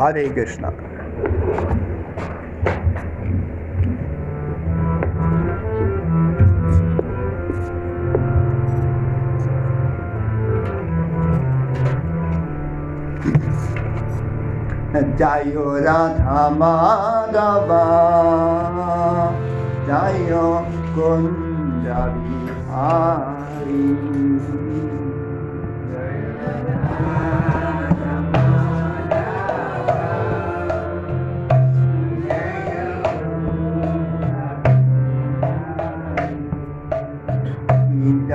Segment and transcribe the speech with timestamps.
[0.00, 0.72] Hare Krishna.
[15.20, 17.84] Jayo Radha Madhava
[19.86, 20.64] Jayo
[20.96, 23.84] Kunda Bihari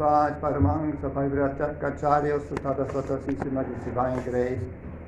[0.00, 4.60] Vishnupad Paramahansa Parivracharya Sutada Swatasi Srimati Divine Grace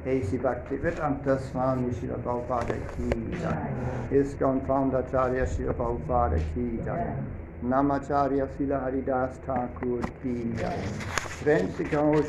[0.04, 0.36] A.C.
[0.36, 3.70] Bhaktivedanta Swami Srila Prabhupada Ki Jai
[4.10, 7.16] ISKCON Founder Acharya Srila Prabhupada Ki Jai
[7.64, 10.82] Namacharya Srila Haridas Thakur Ki Jai
[11.40, 11.74] Friends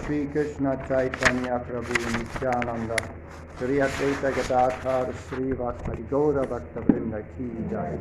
[0.06, 2.98] Sri Krishna Chaitanya Prabhu Nityananda
[3.58, 8.00] Sri Advaita Gadadhar Sri Vasari Gaura Bhakta Vrinda Ki Jai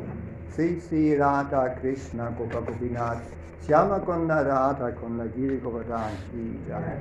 [0.53, 3.23] Sri Sri Radha Krishna Gopa Gopinath
[3.65, 6.97] Shyama Kunda Radha Kunda Giri Govardhan Ki Jai.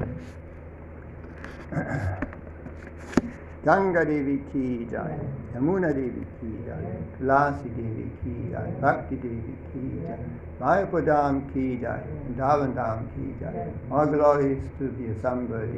[3.63, 5.19] Ganga Devi Ki Jai
[5.55, 10.19] Yamuna Devi Ki Jai Tulasi Devi Ki Jai Bhakti Devi Ki Jai
[10.59, 12.03] Mayapadam Ki Jai
[12.35, 15.69] Davandam Ki Jai All glories to the assembled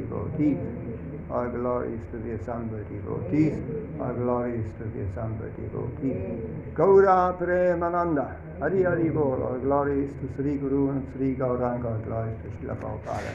[1.25, 3.53] devotees All glories to the assembled devotees
[3.99, 6.39] All glories to the assembled devotees
[6.73, 8.35] Gaura Premananda.
[8.59, 11.85] Hari Hari Bol All glories to Sri Guru and Sri Gauranga.
[11.85, 13.33] All glories to Srila Prabhupada.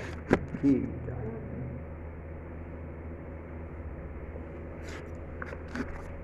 [0.63, 0.87] Ki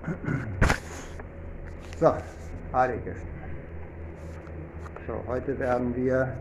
[1.99, 2.15] So,
[2.71, 3.25] Hare Krishna.
[5.05, 6.33] So, heute werden wir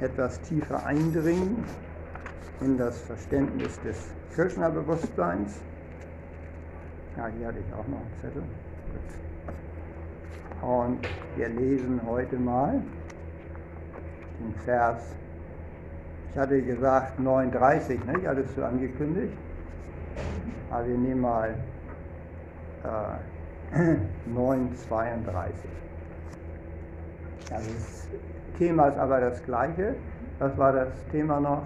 [0.00, 1.64] etwas tiefer eindringen
[2.60, 5.60] in das Verständnis des Krishna-Bewusstseins.
[7.16, 8.42] Ja, hier hatte ich auch noch einen Zettel.
[8.92, 10.68] Gut.
[10.68, 12.82] Und wir lesen heute mal
[14.40, 15.14] den Vers,
[16.30, 18.26] ich hatte gesagt 39, nicht?
[18.26, 19.36] alles so angekündigt.
[20.70, 21.54] Aber wir nehmen mal
[22.84, 23.76] äh,
[24.26, 25.70] 932.
[27.52, 28.08] Also das
[28.58, 29.94] Thema ist aber das gleiche.
[30.38, 31.62] Was war das Thema noch?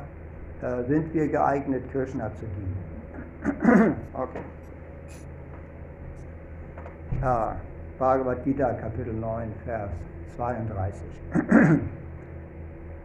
[0.61, 3.97] Äh, sind wir geeignet, Krishna zu dienen?
[4.15, 4.41] okay.
[7.23, 7.57] Ja,
[7.99, 9.91] Bhagavad Gita, Kapitel 9, Vers
[10.37, 11.03] 32.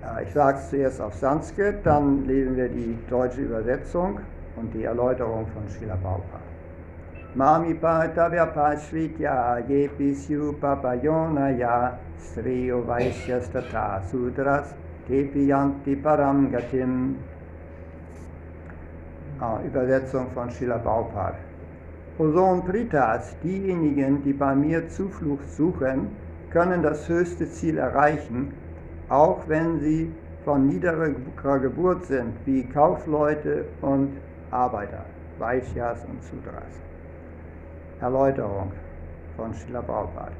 [0.01, 4.19] ja, ich sage es zuerst auf Sanskrit, dann lesen wir die deutsche Übersetzung
[4.55, 6.43] und die Erläuterung von Srila Prabhupada.
[7.35, 10.13] Mami Partavya Pashvitya Yepi
[10.61, 14.75] Papayonaya Sriyo Vaishyastata Sudras
[15.07, 17.32] Tepi Yanti Param Gatim ah,
[19.65, 21.37] Übersetzung von Srila Prabhupada.
[22.17, 26.07] O Sohn Pritas, diejenigen, die bei mir Zuflucht suchen,
[26.51, 28.53] können das höchste Ziel erreichen,
[29.09, 30.11] auch wenn sie
[30.45, 31.09] von niederer
[31.59, 34.09] Geburt sind, wie Kaufleute und
[34.51, 35.05] Arbeiter,
[35.39, 36.73] Vaishyas und Sudras.
[37.99, 38.71] Erläuterung
[39.35, 40.31] von Schiller Prabhupada.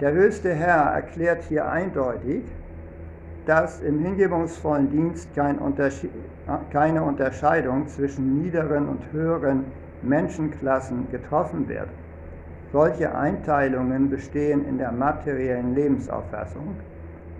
[0.00, 2.42] Der höchste Herr erklärt hier eindeutig,
[3.48, 6.10] dass im hingebungsvollen Dienst kein Unterschied,
[6.70, 9.64] keine Unterscheidung zwischen niederen und höheren
[10.02, 11.88] Menschenklassen getroffen wird.
[12.72, 16.74] Solche Einteilungen bestehen in der materiellen Lebensauffassung,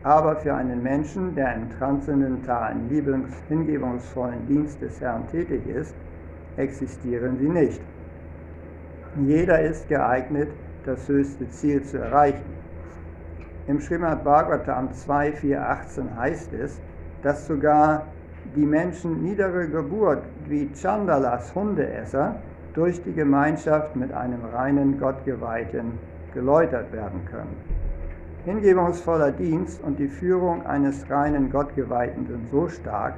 [0.03, 2.89] aber für einen Menschen, der im transzendentalen,
[3.49, 5.95] hingebungsvollen Dienst des Herrn tätig ist,
[6.57, 7.83] existieren sie nicht.
[9.27, 10.49] Jeder ist geeignet,
[10.87, 12.58] das höchste Ziel zu erreichen.
[13.69, 16.81] Im Srimad Bhagavatam 2.4.18 heißt es,
[17.23, 18.07] dass sogar
[18.57, 22.37] die Menschen niedere Geburt wie Chandalas Hundeesser
[22.73, 25.99] durch die Gemeinschaft mit einem reinen Gottgeweihten
[26.33, 27.55] geläutert werden können.
[28.47, 33.17] Hingebungsvoller Dienst und die Führung eines reinen Gottgeweihten sind so stark,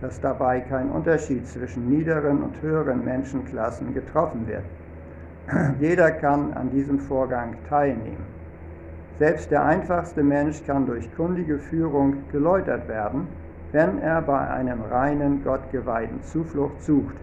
[0.00, 4.64] dass dabei kein Unterschied zwischen niederen und höheren Menschenklassen getroffen wird.
[5.78, 8.39] Jeder kann an diesem Vorgang teilnehmen.
[9.20, 13.26] Selbst der einfachste Mensch kann durch kundige Führung geläutert werden,
[13.70, 17.16] wenn er bei einem reinen, gottgeweihten Zuflucht sucht.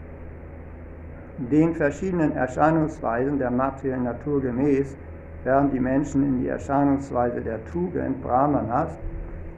[1.39, 4.95] Den verschiedenen Erscheinungsweisen der materiellen Natur gemäß
[5.43, 8.91] werden die Menschen in die Erscheinungsweise der Tugend Brahmanas,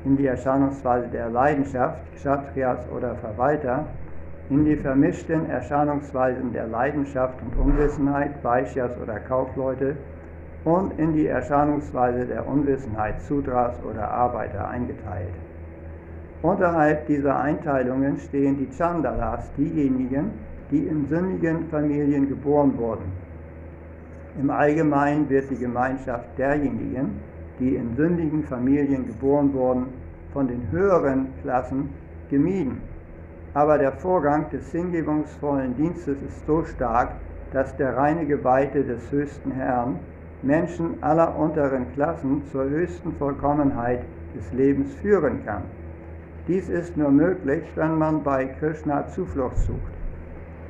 [0.06, 3.84] in die Erscheinungsweise der Leidenschaft Kshatriyas oder Verwalter,
[4.50, 9.98] in die vermischten Erscheinungsweisen der Leidenschaft und Unwissenheit, Vaishyas oder Kaufleute
[10.66, 15.34] und in die Erscheinungsweise der Unwissenheit, Sudras oder Arbeiter eingeteilt.
[16.42, 20.32] Unterhalb dieser Einteilungen stehen die Chandalas, diejenigen,
[20.72, 23.12] die in sündigen Familien geboren wurden.
[24.40, 27.20] Im Allgemeinen wird die Gemeinschaft derjenigen,
[27.60, 29.88] die in sündigen Familien geboren wurden,
[30.32, 31.90] von den höheren Klassen
[32.30, 32.82] gemieden.
[33.54, 37.16] Aber der Vorgang des hingebungsvollen Dienstes ist so stark,
[37.52, 40.00] dass der reine Geweihte des höchsten Herrn
[40.42, 44.04] Menschen aller unteren Klassen zur höchsten Vollkommenheit
[44.36, 45.64] des Lebens führen kann.
[46.48, 49.94] Dies ist nur möglich, wenn man bei Krishna Zuflucht sucht.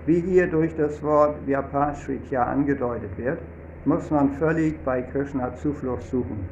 [0.05, 3.39] Wie hier durch das Wort Vyapashritya angedeutet wird,
[3.85, 6.49] muss man völlig bei Krishna Zuflucht suchen.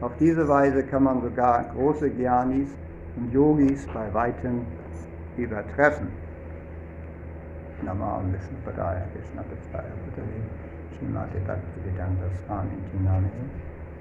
[0.00, 2.68] Auf diese Weise kann man sogar große Gyanis
[3.16, 4.60] und Yogis bei weitem
[5.36, 6.08] übertreffen.
[7.82, 13.30] Nama Vishnu Padaya Krishna Pachaya Putale Shrimati Bhaktivedanta Swami Tiname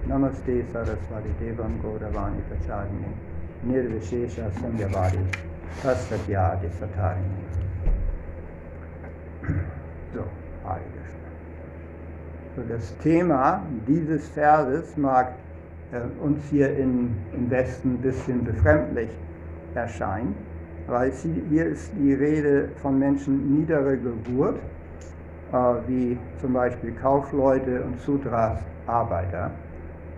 [0.08, 3.14] Namaste Saraswati Devam Gauravani Pachadini
[3.66, 5.26] Nirvishesha Samyavadi
[5.82, 7.44] Tasatyadi Satarini
[10.14, 10.24] So,
[10.64, 10.82] Hare.
[12.56, 15.34] So, das Thema dieses Verses mag
[15.92, 19.10] äh, uns hier in, im Westen ein bisschen befremdlich
[19.76, 20.36] erscheinen
[20.88, 21.12] weil
[21.50, 24.58] hier ist die Rede von Menschen niederer Geburt,
[25.88, 29.52] wie zum Beispiel Kaufleute und Sudras Arbeiter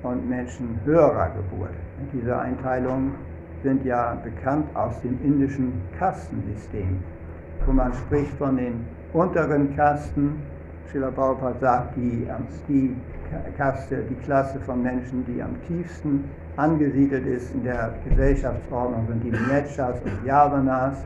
[0.03, 1.73] und Menschen höherer Geburt.
[2.13, 3.15] Diese Einteilungen
[3.63, 6.99] sind ja bekannt aus dem indischen Kastensystem,
[7.65, 10.41] wo man spricht von den unteren Kasten.
[10.89, 12.27] Srila Prabhupada sagt, die,
[12.67, 12.95] die
[13.57, 16.23] Kaste, die Klasse von Menschen, die am tiefsten
[16.55, 20.97] angesiedelt ist in der Gesellschaftsordnung, sind die Netschas und Yavanas.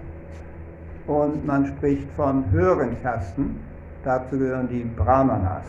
[1.06, 3.60] Und man spricht von höheren Kasten,
[4.04, 5.66] dazu gehören die Brahmanas.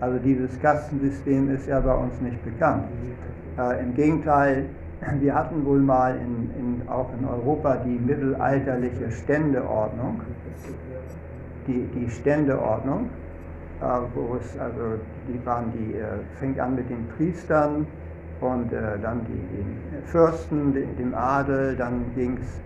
[0.00, 2.84] Also dieses Kastensystem ist ja bei uns nicht bekannt.
[3.58, 4.66] Äh, Im Gegenteil,
[5.20, 10.20] wir hatten wohl mal in, in, auch in Europa die mittelalterliche Ständeordnung,
[11.66, 13.10] die, die Ständeordnung,
[13.80, 16.04] äh, wo es, also die waren die, äh,
[16.40, 17.86] fängt an mit den Priestern
[18.40, 22.60] und äh, dann die, den Fürsten, dem Adel, dann ging es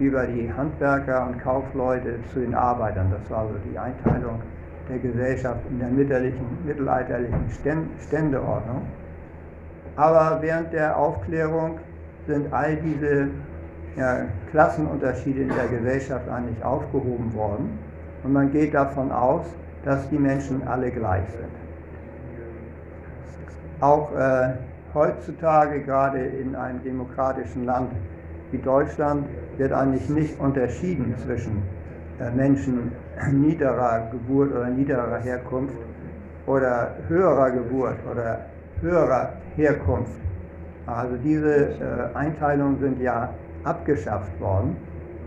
[0.00, 3.12] über die Handwerker und Kaufleute zu den Arbeitern.
[3.12, 4.40] Das war so die Einteilung
[4.88, 7.50] der Gesellschaft in der mittelalterlichen
[8.00, 8.82] Ständeordnung.
[9.96, 11.78] Aber während der Aufklärung
[12.26, 13.28] sind all diese
[13.96, 17.78] ja, Klassenunterschiede in der Gesellschaft eigentlich aufgehoben worden
[18.24, 19.46] und man geht davon aus,
[19.84, 21.50] dass die Menschen alle gleich sind.
[23.80, 24.54] Auch äh,
[24.94, 27.92] heutzutage, gerade in einem demokratischen Land
[28.52, 29.26] wie Deutschland,
[29.58, 31.62] wird eigentlich nicht unterschieden zwischen
[32.20, 32.92] äh, Menschen
[33.32, 35.76] niederer Geburt oder niederer Herkunft
[36.46, 38.46] oder höherer Geburt oder
[38.80, 40.12] höherer Herkunft.
[40.86, 44.76] Also diese äh, Einteilungen sind ja abgeschafft worden.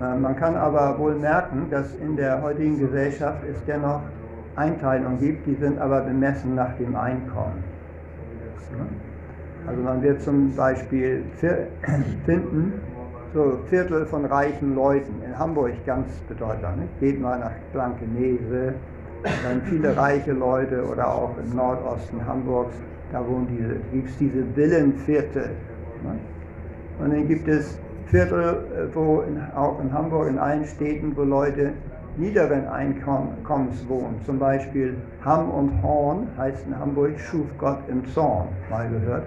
[0.01, 4.01] Äh, man kann aber wohl merken, dass in der heutigen Gesellschaft es dennoch
[4.55, 7.63] Einteilungen gibt, die sind aber bemessen nach dem Einkommen.
[9.65, 11.23] Also man wird zum Beispiel
[12.25, 12.73] finden,
[13.33, 16.87] so Viertel von reichen Leuten, in Hamburg ganz bedeutsam, ne?
[16.99, 18.75] geht mal nach Blankenese,
[19.43, 22.75] dann viele reiche Leute oder auch im Nordosten Hamburgs,
[23.11, 25.49] da wohnen diese, gibt es diese Villenviertel.
[26.03, 26.19] Ne?
[26.99, 31.23] Und dann gibt es Viertel, äh, wo in, auch in Hamburg, in allen Städten, wo
[31.23, 31.73] Leute
[32.17, 34.21] niederen Einkommens wohnen.
[34.25, 39.23] Zum Beispiel Hamm und Horn heißt in Hamburg, schuf Gott im Zorn, mal gehört.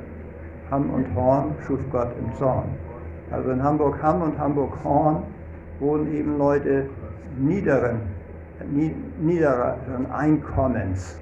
[0.71, 2.86] Hamm und Horn schuf Gott im Zorn.
[3.31, 5.23] Also in Hamburg Hamm und Hamburg Horn
[5.81, 6.89] wohnen eben Leute
[7.39, 8.01] niederen,
[9.21, 11.19] niederen Einkommens.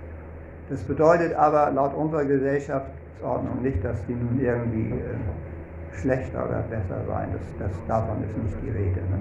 [0.70, 7.04] Das bedeutet aber laut unserer Gesellschaftsordnung nicht, dass die nun irgendwie äh, schlechter oder besser
[7.06, 7.28] seien.
[7.32, 9.00] Das, das, davon ist nicht die Rede.
[9.00, 9.18] Ne?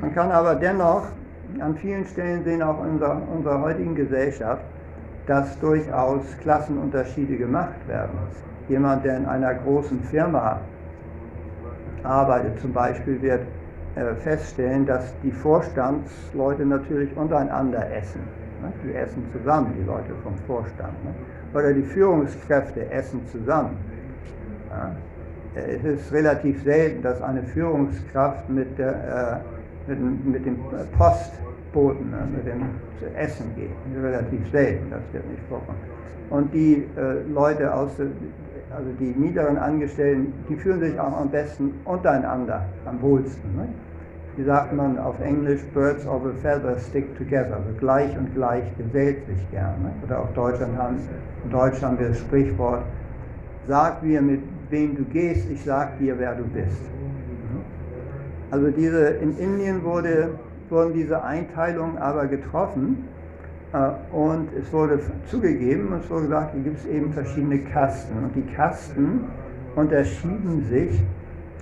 [0.00, 1.06] Man kann aber dennoch
[1.60, 4.62] an vielen Stellen sehen, auch in unserer, unserer heutigen Gesellschaft,
[5.26, 8.18] dass durchaus Klassenunterschiede gemacht werden.
[8.68, 10.60] Jemand, der in einer großen Firma
[12.04, 13.42] arbeitet zum Beispiel, wird
[13.94, 18.22] äh, feststellen, dass die Vorstandsleute natürlich untereinander essen.
[18.62, 18.72] Ne?
[18.84, 20.92] Die essen zusammen, die Leute vom Vorstand.
[21.04, 21.12] Ne?
[21.52, 23.76] Oder die Führungskräfte essen zusammen.
[24.70, 24.96] Ja?
[25.54, 29.42] Es ist relativ selten, dass eine Führungskraft mit, der,
[29.86, 30.56] äh, mit, dem
[30.96, 32.26] Postboten, ne?
[32.34, 32.62] mit dem
[33.14, 33.70] essen geht.
[34.02, 35.78] Relativ selten, das wird nicht vorkommen.
[36.30, 37.90] Und die äh, Leute aus,
[38.76, 43.56] also die niederen Angestellten, die fühlen sich auch am besten untereinander, am wohlsten.
[43.56, 43.68] Ne?
[44.36, 48.64] Wie sagt man auf Englisch, Birds of a feather stick together, also gleich und gleich
[48.78, 49.82] gesellt sich gern.
[49.82, 49.92] Ne?
[50.04, 50.96] Oder auch Deutschland haben,
[51.44, 52.82] in Deutsch haben wir das Sprichwort,
[53.66, 56.80] sag mir, mit wem du gehst, ich sag dir, wer du bist.
[58.50, 60.30] Also diese, in Indien wurde,
[60.68, 63.08] wurden diese Einteilungen aber getroffen
[64.12, 68.18] und es wurde zugegeben und es wurde gesagt, hier gibt es eben verschiedene Kasten.
[68.18, 69.24] Und die Kasten
[69.76, 71.00] unterschieden sich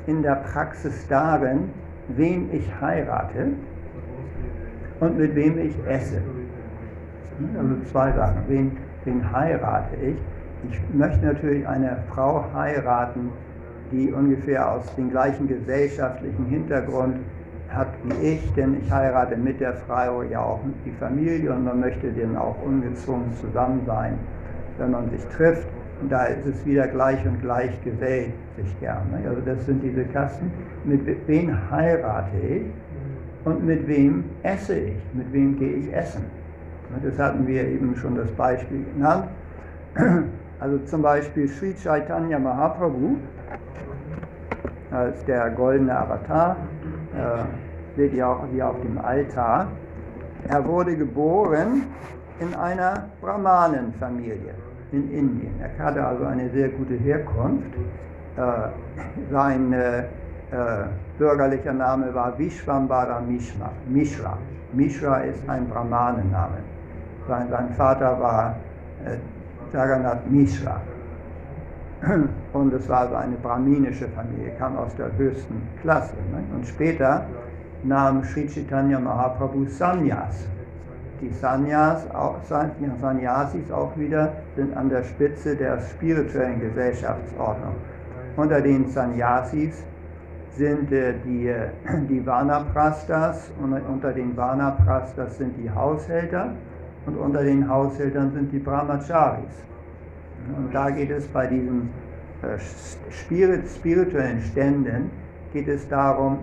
[0.07, 1.71] in der Praxis darin,
[2.09, 3.52] wen ich heirate
[4.99, 6.21] und mit wem ich esse.
[7.57, 8.43] Also zwei Sachen.
[8.49, 10.17] Wen, wen heirate ich?
[10.69, 13.31] Ich möchte natürlich eine Frau heiraten,
[13.93, 17.17] die ungefähr aus dem gleichen gesellschaftlichen Hintergrund
[17.73, 21.81] hat wie ich, denn ich heirate mit der Frau ja auch die Familie und man
[21.81, 24.19] möchte dann auch ungezwungen zusammen sein,
[24.79, 25.69] wenn man sich trifft.
[26.03, 29.03] Und da ist es wieder gleich und gleich gesellt sich gern.
[29.27, 30.50] Also das sind diese Kasten.
[30.85, 32.62] Mit wem heirate ich
[33.45, 34.97] und mit wem esse ich?
[35.12, 36.25] Mit wem gehe ich essen?
[37.05, 39.29] Das hatten wir eben schon das Beispiel genannt.
[40.59, 43.17] Also zum Beispiel Sri Chaitanya Mahaprabhu
[44.91, 46.57] als der goldene Avatar
[47.14, 49.69] äh, seht ihr auch hier auf dem Altar.
[50.49, 51.85] Er wurde geboren
[52.38, 54.55] in einer Brahmanenfamilie
[54.93, 55.55] in Indien.
[55.61, 57.75] Er hatte also eine sehr gute Herkunft.
[58.37, 58.40] Äh,
[59.31, 60.05] sein äh,
[61.19, 63.71] bürgerlicher Name war Vishwambara Mishra.
[63.88, 64.38] Mishra.
[64.73, 66.59] Mishra ist ein Brahmanenname.
[67.29, 68.57] Sein, Vater war
[69.73, 70.81] Jagannath Mishra.
[72.52, 76.14] Und es war also eine brahminische Familie, kam aus der höchsten Klasse.
[76.33, 76.42] Ne?
[76.54, 77.26] Und später
[77.83, 80.47] nahm Sri Chaitanya Mahaprabhu Sannyas.
[81.21, 87.75] Die Sannyas, auch, Sannyasis auch wieder sind an der Spitze der spirituellen Gesellschaftsordnung.
[88.37, 89.85] Unter den Sannyasis
[90.52, 91.69] sind äh, die, äh,
[92.09, 96.54] die Vanaprastas und unter den Vanaprastas sind die Haushälter
[97.04, 99.70] und unter den Haushältern sind die Brahmacharis.
[100.56, 101.90] Und da geht es bei diesen
[102.42, 102.59] äh,
[103.66, 105.11] spirituellen Ständen,
[105.52, 106.38] geht es darum,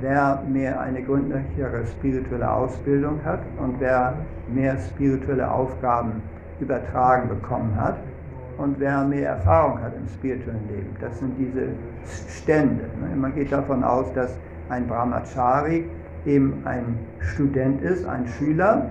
[0.00, 4.14] wer mehr eine gründlichere spirituelle Ausbildung hat und wer
[4.52, 6.22] mehr spirituelle Aufgaben
[6.60, 7.98] übertragen bekommen hat
[8.58, 10.96] und wer mehr Erfahrung hat im spirituellen Leben.
[11.00, 11.68] Das sind diese
[12.28, 12.84] Stände.
[13.00, 13.16] Ne?
[13.16, 14.36] Man geht davon aus, dass
[14.68, 15.84] ein Brahmachari
[16.24, 18.90] eben ein Student ist, ein Schüler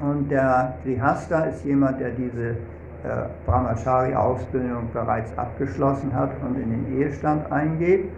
[0.00, 2.56] und der Grihasta ist jemand, der diese
[3.04, 8.08] äh, Brahmachari-Ausbildung bereits abgeschlossen hat und in den Ehestand eingeht,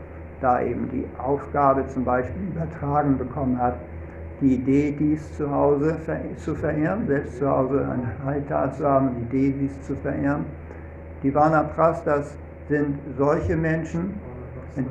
[0.41, 3.75] da eben die Aufgabe zum Beispiel übertragen bekommen hat,
[4.41, 5.97] die Idee, dies zu Hause
[6.37, 10.45] zu verehren, selbst zu Hause ein Altar zu haben, die Idee, dies zu verehren.
[11.23, 12.37] Die Vanaprasthas
[12.69, 14.15] sind solche Menschen,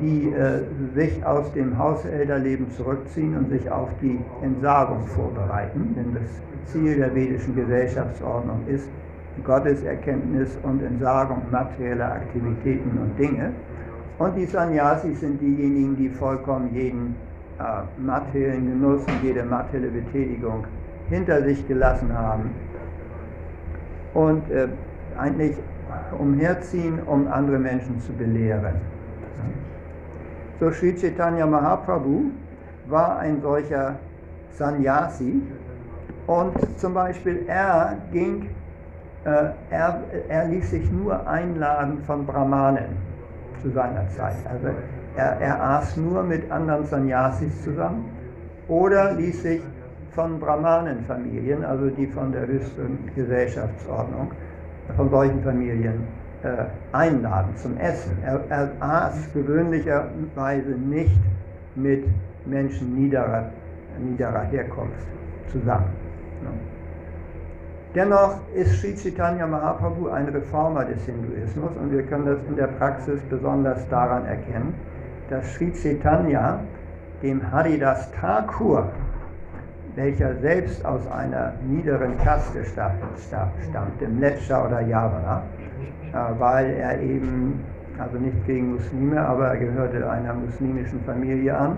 [0.02, 0.62] die äh,
[0.94, 5.96] sich aus dem Hauselterleben zurückziehen und sich auf die Entsagung vorbereiten.
[5.96, 8.90] Denn das Ziel der vedischen Gesellschaftsordnung ist
[9.44, 13.52] Gotteserkenntnis und Entsagung materieller Aktivitäten und Dinge.
[14.18, 17.16] Und die Sannyasis sind diejenigen, die vollkommen jeden
[17.60, 20.66] äh, materiellen Genuss und jede materielle Betätigung
[21.10, 22.50] hinter sich gelassen haben
[24.14, 24.68] und äh,
[25.18, 25.56] eigentlich
[26.18, 28.76] umherziehen, um andere Menschen zu belehren.
[30.60, 32.32] So Sri Chaitanya Mahaprabhu
[32.88, 33.96] war ein solcher
[34.52, 35.42] Sannyasi
[36.28, 38.50] und zum Beispiel er ging,
[39.26, 42.98] er, er ließ sich nur einladen von Brahmanen
[43.62, 44.38] zu seiner Zeit.
[44.50, 44.68] Also
[45.16, 48.06] er, er aß nur mit anderen Sannyasis zusammen
[48.68, 49.62] oder ließ sich
[50.12, 54.32] von Brahmanenfamilien, also die von der höchsten Gesellschaftsordnung,
[54.96, 56.08] von solchen Familien
[56.44, 58.18] äh, einladen zum Essen.
[58.24, 61.20] Er, er aß gewöhnlicherweise nicht
[61.76, 62.06] mit
[62.46, 63.50] Menschen niederer,
[64.00, 65.08] niederer Herkunft
[65.52, 65.90] zusammen.
[67.96, 72.68] Dennoch ist Sri Chaitanya Mahaprabhu ein Reformer des Hinduismus und wir können das in der
[72.68, 74.74] Praxis besonders daran erkennen,
[75.30, 76.60] dass Sri Chaitanya
[77.24, 78.90] dem Haridas Thakur,
[79.96, 85.44] welcher selbst aus einer niederen Kaste stammt, dem Letscha oder Yavana,
[86.12, 87.62] äh, weil er eben,
[87.98, 91.78] also nicht gegen Muslime, aber er gehörte einer muslimischen Familie an.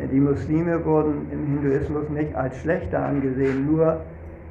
[0.00, 4.00] Die Muslime wurden im Hinduismus nicht als schlechter angesehen, nur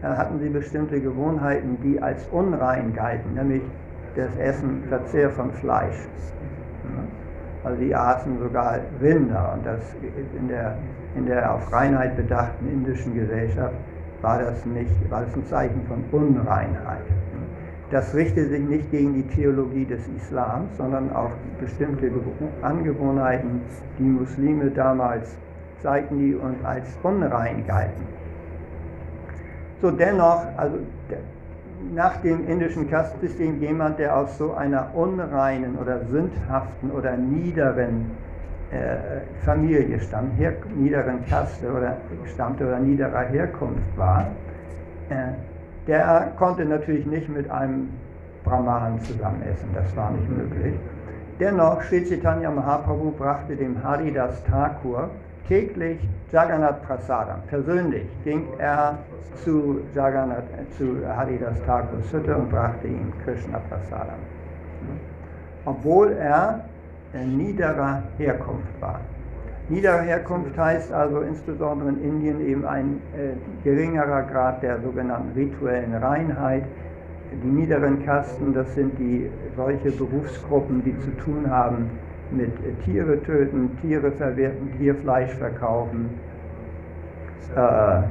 [0.01, 3.63] hatten sie bestimmte Gewohnheiten, die als unrein galten, nämlich
[4.15, 6.07] das Essen, Verzehr von Fleisch.
[7.63, 9.81] Also die aßen sogar Rinder und das
[10.39, 10.77] in der,
[11.15, 13.73] in der auf Reinheit bedachten indischen Gesellschaft
[14.21, 17.01] war das nicht, war das ein Zeichen von Unreinheit.
[17.91, 22.11] Das richtet sich nicht gegen die Theologie des Islams, sondern auf bestimmte
[22.61, 23.61] Angewohnheiten,
[23.97, 25.37] die Muslime damals
[25.81, 28.16] zeigten, die uns als unrein galten.
[29.81, 30.77] So dennoch, also
[31.93, 38.11] nach dem indischen Kastensystem jemand, der aus so einer unreinen oder sündhaften oder niederen
[38.71, 41.97] äh, Familie stammt, her, niederen Kaste oder
[42.33, 44.27] stammte oder niederer Herkunft war,
[45.09, 45.33] äh,
[45.85, 47.89] der konnte natürlich nicht mit einem
[48.43, 50.73] Brahman zusammen essen, das war nicht möglich.
[51.39, 55.11] Dennoch, Sri Chaitanya Mahaprabhu brachte dem Haridas Thakur
[55.47, 55.99] täglich
[56.31, 57.41] Jagannath Prasadam.
[57.47, 58.97] Persönlich ging er
[59.43, 60.43] zu, Jagannath,
[60.77, 64.19] zu Haridas Thakur Sutta und brachte ihm Krishna Prasadam.
[65.65, 66.65] Obwohl er
[67.13, 68.99] niederer Herkunft war.
[69.69, 73.31] Niedere Herkunft heißt also insbesondere in Indien eben ein äh,
[73.63, 76.63] geringerer Grad der sogenannten rituellen Reinheit.
[77.43, 81.89] Die niederen Kasten, das sind die solche Berufsgruppen, die zu tun haben
[82.31, 86.09] mit äh, Tiere töten, Tiere verwerten, Tierfleisch verkaufen,
[87.55, 88.03] äh, äh,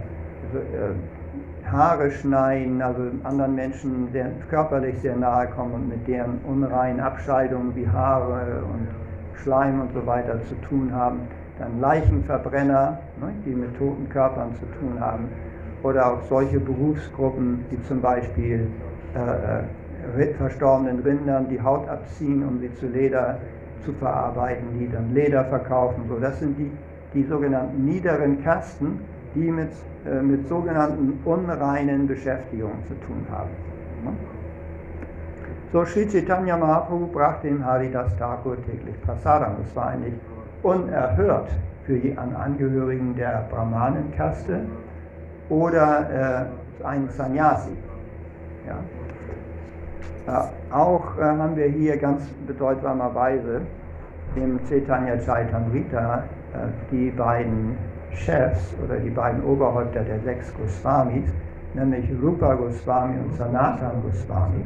[1.70, 7.74] Haare schneiden, also anderen Menschen sehr, körperlich sehr nahe kommen und mit deren unreinen Abscheidungen
[7.74, 8.87] wie Haare und
[9.42, 11.20] Schleim und so weiter zu tun haben.
[11.59, 15.29] Dann Leichenverbrenner, ne, die mit toten Körpern zu tun haben,
[15.83, 18.68] oder auch solche Berufsgruppen, die zum Beispiel
[19.14, 19.62] äh, äh,
[20.37, 23.38] verstorbenen Rindern die Haut abziehen, um sie zu Leder
[23.85, 26.05] zu verarbeiten, die dann Leder verkaufen.
[26.09, 26.71] So, das sind die,
[27.14, 29.01] die sogenannten niederen Kasten,
[29.35, 29.71] die mit,
[30.05, 33.51] äh, mit sogenannten unreinen Beschäftigungen zu tun haben.
[35.73, 39.57] So, Sri Chaitanya Mahaprabhu brachte dem Haridas Thakur täglich Prasadam.
[39.62, 40.14] Das war eigentlich
[40.62, 41.49] unerhört
[41.85, 44.61] für die Angehörigen der Brahmanenkaste
[45.49, 46.49] oder
[46.81, 47.73] äh, ein Sannyasi.
[48.66, 48.77] Ja.
[50.26, 53.60] Äh, auch äh, haben wir hier ganz bedeutsamerweise
[54.34, 56.58] im Chaitanya Chaitamrita äh,
[56.90, 57.76] die beiden
[58.12, 61.28] Chefs oder die beiden Oberhäupter der sechs Goswamis,
[61.74, 64.64] nämlich Rupa Goswami und Sanatan Goswami,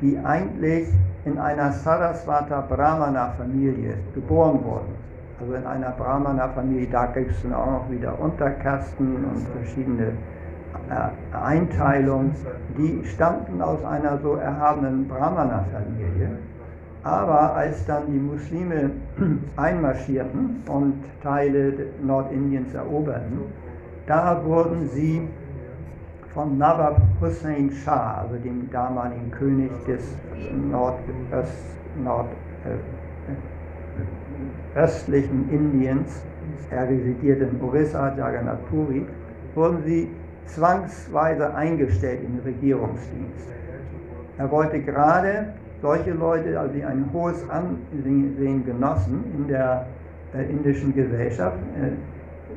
[0.00, 0.88] die eigentlich
[1.26, 4.94] in einer Saraswata Brahmana Familie geboren wurden.
[5.40, 10.12] Also in einer Brahmana Familie, da gibt es dann auch noch wieder Unterkasten und verschiedene
[11.32, 12.34] Einteilungen,
[12.76, 16.38] die stammten aus einer so erhabenen Brahmana Familie.
[17.02, 18.90] Aber als dann die Muslime
[19.56, 23.40] einmarschierten und Teile Nordindiens eroberten,
[24.06, 25.28] da wurden sie
[26.32, 30.16] von Nawab Hussein Shah, also dem damaligen König des
[30.70, 32.28] Nordöst, Nord,
[32.64, 32.78] äh,
[35.50, 36.24] Indiens,
[36.70, 39.06] er residierte in Orissa, Jagannath Puri,
[39.54, 40.08] wurden sie
[40.46, 43.48] zwangsweise eingestellt im Regierungsdienst.
[44.38, 49.86] Er wollte gerade solche Leute, also die ein hohes Ansehen genossen in der
[50.34, 51.90] äh, indischen Gesellschaft, äh,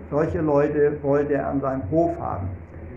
[0.10, 2.48] solche Leute wollte er an seinem Hof haben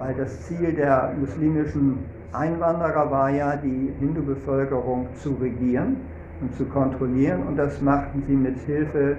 [0.01, 1.99] weil das Ziel der muslimischen
[2.33, 5.99] Einwanderer war ja, die Hindu-Bevölkerung zu regieren
[6.41, 9.19] und zu kontrollieren und das machten sie mit Hilfe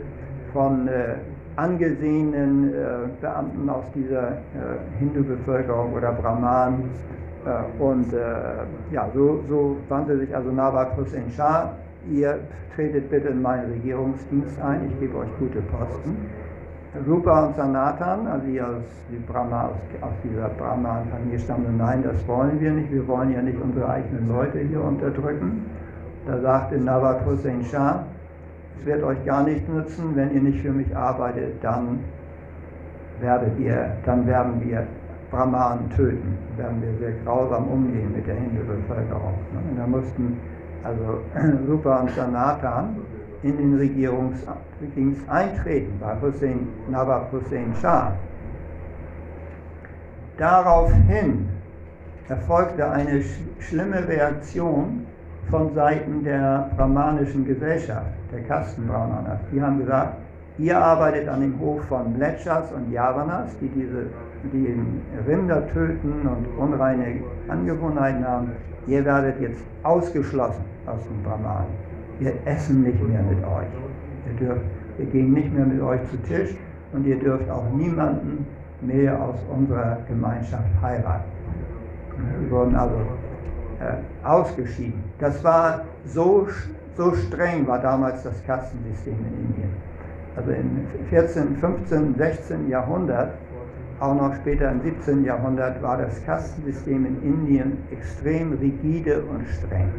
[0.52, 1.16] von äh,
[1.56, 2.78] angesehenen äh,
[3.20, 4.36] Beamten aus dieser äh,
[5.00, 6.90] Hindu-Bevölkerung oder Brahmanen.
[7.46, 8.08] Äh, und
[8.92, 11.74] ja, so, so wandte sich also Nawab Hussein Shah,
[12.10, 12.40] ihr
[12.76, 16.18] tretet bitte in meinen Regierungsdienst ein, ich gebe euch gute Posten.
[17.08, 22.60] Rupa und Sanatan, also die aus, die Brahma, aus dieser Brahman-Familie stammen, nein, das wollen
[22.60, 25.66] wir nicht, wir wollen ja nicht unsere eigenen Leute hier unterdrücken.
[26.28, 28.06] Da sagte Nawab Hussein Shah,
[28.80, 32.00] es wird euch gar nichts nützen, wenn ihr nicht für mich arbeitet, dann
[33.20, 34.88] werdet ihr, dann werden wir
[35.30, 39.34] Brahmanen töten, werden wir sehr grausam umgehen mit der Hindu-Bevölkerung.
[39.54, 40.38] Und da mussten
[40.84, 41.22] also
[41.70, 42.98] Rupa und Sanatan
[43.44, 48.14] in den Regierungsdienst eintreten bei Hussein, Nawab Hussein Shah.
[50.38, 51.50] Daraufhin
[52.28, 55.06] erfolgte eine sch schlimme Reaktion
[55.52, 59.40] von Seiten der brahmanischen Gesellschaft, der Kastenbrahmanas.
[59.52, 60.16] Die haben gesagt,
[60.58, 64.08] ihr arbeitet an dem Hof von Mletschas und Yavanas, die diese
[64.52, 64.76] die
[65.28, 68.52] Rinder töten und unreine Angewohnheiten haben.
[68.88, 71.68] Ihr werdet jetzt ausgeschlossen aus dem Brahmanen
[72.22, 73.68] wir essen nicht mehr mit euch.
[74.28, 74.62] Ihr dürft,
[74.98, 76.56] wir gehen nicht mehr mit euch zu Tisch
[76.94, 78.46] und ihr dürft auch niemanden
[78.82, 81.32] mehr aus unserer Gemeinschaft heiraten.
[82.42, 82.96] Wir wurden also
[83.82, 85.04] äh, ausgeschieden.
[85.20, 86.48] Das war so,
[86.96, 89.70] so streng, war damals das Kastensystem in Indien.
[90.36, 92.70] Also im 14., 15., 16.
[92.70, 93.34] Jahrhundert,
[94.00, 95.26] auch noch später im 17.
[95.26, 99.90] Jahrhundert, war das Kastensystem in Indien extrem rigide und streng.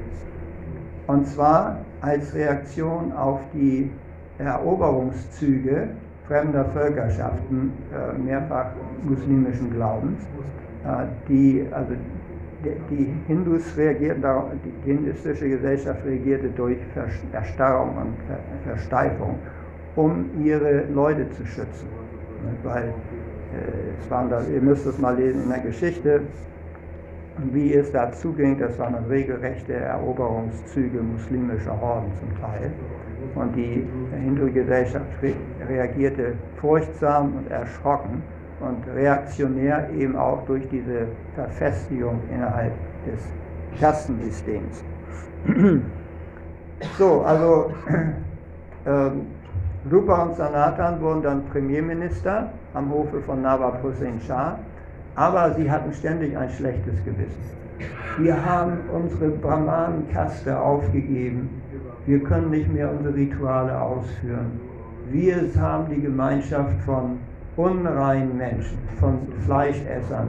[1.07, 3.90] Und zwar als Reaktion auf die
[4.38, 5.88] Eroberungszüge
[6.27, 8.66] fremder Völkerschaften äh, mehrfach
[9.03, 10.23] muslimischen Glaubens,
[10.85, 11.92] äh, die, also
[12.90, 16.79] die, Hindus reagierten darauf, die hinduistische Gesellschaft reagierte durch
[17.33, 18.14] Erstarrung und
[18.64, 19.38] Versteifung,
[19.96, 21.88] um ihre Leute zu schützen.
[22.62, 26.22] Weil äh, es waren da, ihr müsst es mal lesen in der Geschichte,
[27.53, 32.70] wie es dazu ging, das waren regelrechte Eroberungszüge muslimischer Horden zum Teil.
[33.35, 33.87] Und die
[34.22, 35.07] Hindu-Gesellschaft
[35.66, 38.22] reagierte furchtsam und erschrocken
[38.62, 42.72] und reaktionär eben auch durch diese Verfestigung innerhalb
[43.07, 43.20] des
[43.81, 44.85] Kastensystems.
[46.98, 47.72] so, also
[48.87, 49.27] ähm,
[49.90, 54.59] Rupa und Sanatan wurden dann Premierminister am Hofe von Nawab Hussein Shah
[55.14, 57.42] aber sie hatten ständig ein schlechtes Gewissen.
[58.18, 61.62] Wir haben unsere Brahmanenkaste aufgegeben.
[62.07, 64.61] Wir können nicht mehr unsere Rituale ausführen.
[65.11, 67.18] Wir haben die Gemeinschaft von
[67.57, 70.29] unreinen Menschen, von Fleischessern.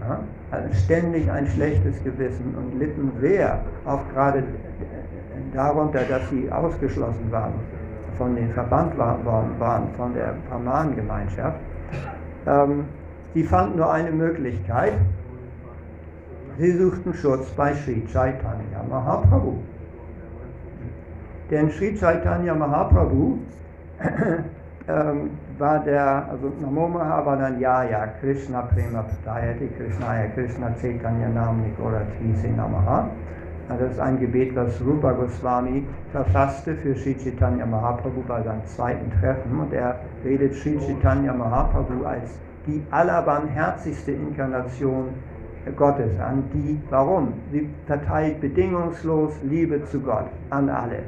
[0.00, 0.20] Ja?
[0.50, 4.42] Hatten ständig ein schlechtes Gewissen und litten sehr, auch gerade
[5.54, 7.54] darunter, dass sie ausgeschlossen waren,
[8.16, 11.58] von den Verband worden waren, von der Brahmanengemeinschaft.
[12.46, 12.84] Ähm,
[13.34, 14.94] Sie fanden nur eine Möglichkeit.
[16.58, 19.58] Sie suchten Schutz bei Sri Chaitanya Mahaprabhu.
[21.50, 23.38] Denn Sri Chaitanya Mahaprabhu
[24.88, 33.08] ähm, war der, also Namo Mahavananyaya Krishna Prema Pradayati Krishnaya Krishna Chaitanya Namni Goratrise Namaha.
[33.68, 39.10] Das ist ein Gebet, was Rupa Goswami verfasste für Sri Chaitanya Mahaprabhu bei seinem zweiten
[39.20, 39.60] Treffen.
[39.60, 45.08] Und er redet Sri Chaitanya Mahaprabhu als die allerbarmherzigste Inkarnation
[45.76, 47.34] Gottes an, die, warum?
[47.52, 51.00] Sie verteilt bedingungslos Liebe zu Gott an alle.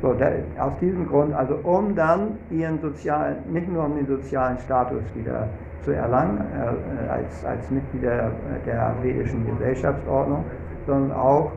[0.00, 0.26] So, da,
[0.58, 5.48] aus diesem Grund, also um dann ihren sozialen, nicht nur um den sozialen Status wieder
[5.82, 8.30] zu erlangen äh, als, als Mitglieder
[8.64, 10.44] der vedischen Gesellschaftsordnung,
[10.86, 11.50] sondern auch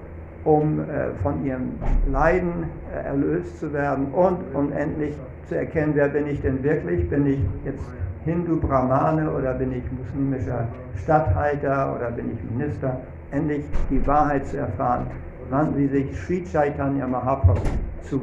[0.43, 1.73] um äh, von ihrem
[2.11, 5.15] Leiden äh, erlöst zu werden und um endlich
[5.47, 7.07] zu erkennen, wer bin ich denn wirklich?
[7.09, 7.83] Bin ich jetzt
[8.25, 10.67] Hindu-Brahmane oder bin ich muslimischer
[11.03, 13.01] Statthalter oder bin ich Minister?
[13.29, 15.07] Endlich die Wahrheit zu erfahren,
[15.49, 17.61] wandten sie sich Sri Chaitanya Mahaprabhu
[18.03, 18.21] zu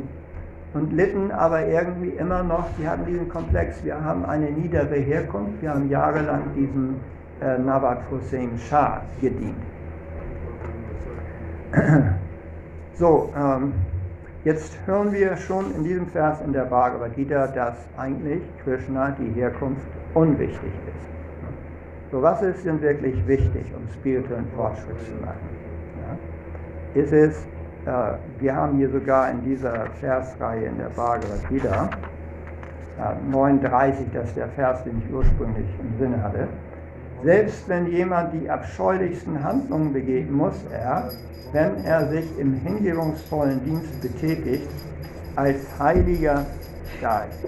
[0.74, 5.62] und litten aber irgendwie immer noch, sie hatten diesen Komplex, wir haben eine niedere Herkunft,
[5.62, 6.96] wir haben jahrelang diesem
[7.40, 9.56] äh, Nawab Hussein Shah gedient.
[12.94, 13.74] So, ähm,
[14.42, 19.40] jetzt hören wir schon in diesem Vers in der Bhagavad Gita, dass eigentlich Krishna die
[19.40, 22.10] Herkunft unwichtig ist.
[22.10, 25.38] So, was ist denn wirklich wichtig, um spirituellen Fortschritt zu machen?
[26.96, 27.00] Ja?
[27.00, 27.46] Ist es,
[28.38, 31.88] wir haben hier sogar in dieser Versreihe in der Bhagavad Gita,
[32.98, 36.48] äh, 39, das ist der Vers, den ich ursprünglich im Sinne hatte,
[37.24, 41.10] selbst wenn jemand die abscheulichsten Handlungen begehen, muss er,
[41.52, 44.68] wenn er sich im hingebungsvollen Dienst betätigt,
[45.34, 46.44] als Heiliger
[47.00, 47.46] Geist.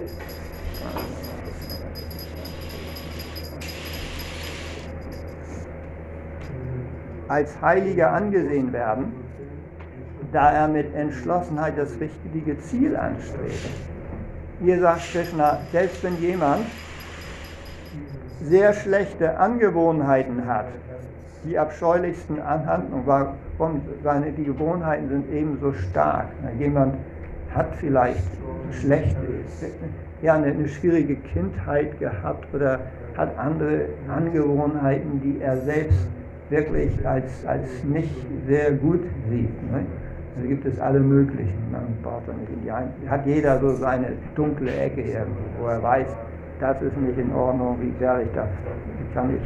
[7.27, 9.20] Als Heiliger angesehen werden,
[10.31, 13.69] da er mit Entschlossenheit das richtige Ziel anstrebt.
[14.61, 16.65] Hier sagt Krishna, selbst wenn jemand
[18.43, 20.67] sehr schlechte Angewohnheiten hat,
[21.43, 26.27] die abscheulichsten Anhandlungen, warum seine, die Gewohnheiten sind ebenso stark.
[26.59, 26.95] jemand
[27.53, 28.23] hat vielleicht
[28.71, 29.17] schlechte,
[30.21, 32.79] ja, eine, eine schwierige Kindheit gehabt oder
[33.17, 36.07] hat andere Angewohnheiten, die er selbst
[36.49, 38.15] wirklich als, als nicht
[38.47, 39.71] sehr gut sieht.
[39.71, 39.85] Ne?
[40.35, 41.71] Da gibt es alle möglichen.
[41.71, 45.83] Man braucht nicht in die ein hat jeder so seine dunkle Ecke irgendwo, wo er
[45.83, 46.07] weiß,
[46.59, 49.41] das ist nicht in Ordnung, wie werde ich das, wie kann ich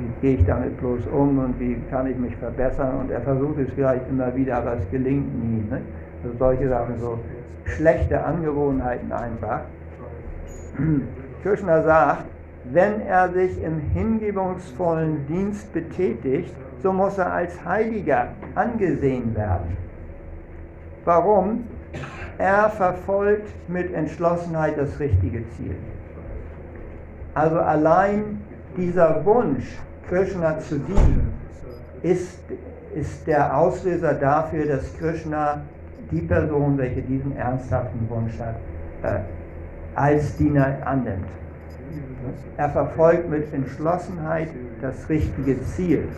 [0.00, 3.00] wie gehe ich damit bloß um und wie kann ich mich verbessern.
[3.00, 5.62] Und er versucht es vielleicht immer wieder, aber es gelingt nie.
[5.70, 5.82] Ne?
[6.22, 7.18] Also solche Sachen, so
[7.64, 9.60] schlechte Angewohnheiten einfach.
[11.42, 12.24] Krishna sagt,
[12.72, 19.76] wenn er sich im hingebungsvollen Dienst betätigt, so muss er als Heiliger angesehen werden.
[21.04, 21.64] Warum?
[22.38, 25.76] Er verfolgt mit Entschlossenheit das richtige Ziel.
[27.34, 28.40] Also allein
[28.76, 31.32] dieser Wunsch, Krishna zu dienen,
[32.02, 32.38] ist,
[32.94, 35.62] ist der Auslöser dafür, dass Krishna
[36.10, 38.56] die Person, welche diesen ernsthaften Wunsch hat,
[39.02, 39.20] äh,
[39.94, 41.28] als Diener annimmt.
[42.56, 44.48] Er verfolgt mit Entschlossenheit
[44.80, 46.08] das richtige Ziel.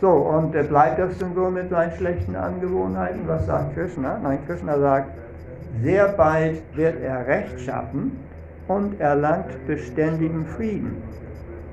[0.00, 3.20] So, und äh, bleibt das denn so mit seinen schlechten Angewohnheiten?
[3.26, 4.18] Was sagt Krishna?
[4.22, 5.10] Nein, Krishna sagt,
[5.82, 8.18] sehr bald wird er Recht schaffen
[8.66, 11.02] und erlangt beständigen Frieden.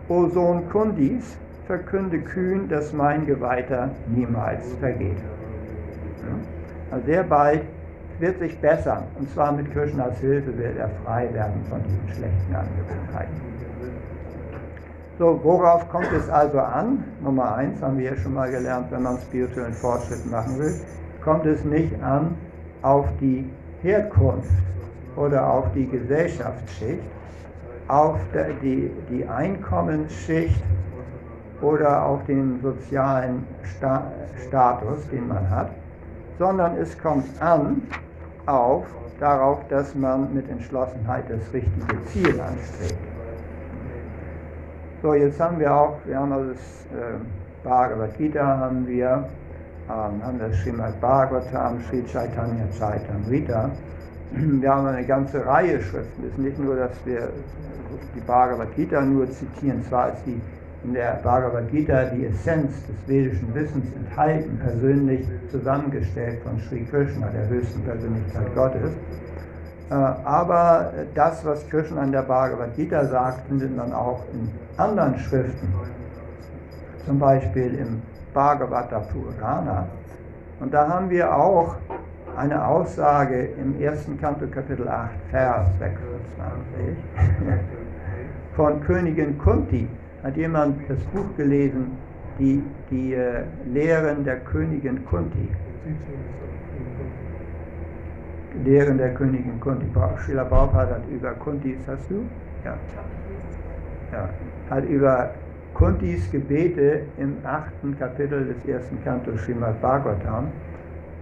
[0.09, 1.37] O Sohn Kundis,
[1.67, 5.17] verkünde kühn, dass mein Geweihter niemals vergeht.
[6.91, 7.61] Also sehr bald
[8.19, 12.55] wird sich bessern, und zwar mit Krishnas Hilfe wird er frei werden von diesen schlechten
[12.55, 13.56] Angewohnheiten.
[15.19, 17.03] So, worauf kommt es also an?
[17.23, 20.79] Nummer eins haben wir ja schon mal gelernt, wenn man spirituellen Fortschritt machen will,
[21.23, 22.35] kommt es nicht an
[22.83, 23.49] auf die
[23.81, 24.51] Herkunft
[25.15, 27.01] oder auf die Gesellschaftsschicht,
[27.87, 28.19] auf
[28.61, 30.61] die, die Einkommensschicht
[31.61, 34.11] oder auf den sozialen Sta
[34.47, 35.71] Status, den man hat,
[36.37, 37.81] sondern es kommt an
[38.45, 38.85] auf
[39.19, 43.16] darauf, dass man mit Entschlossenheit das richtige Ziel anstrebt.
[45.03, 47.17] So, jetzt haben wir auch, wir haben also das äh,
[47.63, 49.29] Bhagavad Gita, haben wir,
[49.87, 53.69] ähm, haben das Srimad Bhagavatam, Sri Chaitanya Chaitamrita.
[54.31, 56.23] Wir haben eine ganze Reihe Schriften.
[56.23, 57.29] Es ist nicht nur, dass wir
[58.15, 60.41] die Bhagavad Gita nur zitieren, zwar ist die
[60.83, 67.27] in der Bhagavad Gita die Essenz des vedischen Wissens enthalten, persönlich zusammengestellt von Sri Krishna,
[67.27, 68.91] der höchsten Persönlichkeit Gottes.
[69.89, 75.17] Äh, aber das, was Krishna in der Bhagavad Gita sagt, findet man auch in anderen
[75.17, 75.73] Schriften,
[77.05, 78.01] zum Beispiel im
[78.33, 79.87] Bhagavata Purana.
[80.59, 81.75] Und da haben wir auch
[82.35, 86.97] eine Aussage im ersten Kanto Kapitel 8, Vers 26
[88.55, 89.87] von Königin Kunti.
[90.23, 91.97] Hat jemand das Buch gelesen,
[92.37, 95.49] die, die äh, Lehren der Königin Kunti?
[98.65, 99.85] Lehren der Königin Kunti.
[100.25, 102.23] Srila Prabhupada hat über Kuntis, hast du?
[102.63, 102.75] Ja.
[104.11, 104.29] ja.
[104.69, 105.31] Hat über
[105.73, 110.47] Kuntis Gebete im achten Kapitel des ersten Kantos Srimad Bhagavatam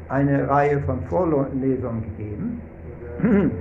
[0.09, 2.61] eine Reihe von Vorlesungen gegeben,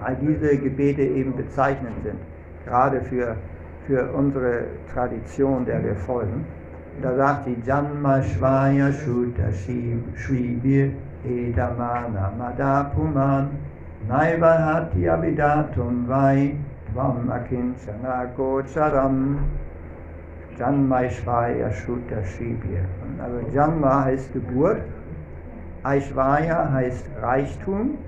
[0.00, 2.18] weil diese Gebete eben bezeichnend sind.
[2.66, 3.36] gerade für,
[3.86, 6.44] für unsere Tradition, der wir folgen.
[7.02, 10.90] Da sagt sie, Janma Shvaya Shuta Shvibir
[11.24, 13.48] Edamana Madapuman
[14.08, 16.56] Naivahati Abidatum Vai
[16.92, 19.38] Tvam Akinchana Gocharam
[20.56, 22.84] Janma Shvaya Shuta Shvibir.
[23.22, 24.82] Also Janma heißt Geburt,
[25.82, 27.98] Aishvaya heißt Reichtum,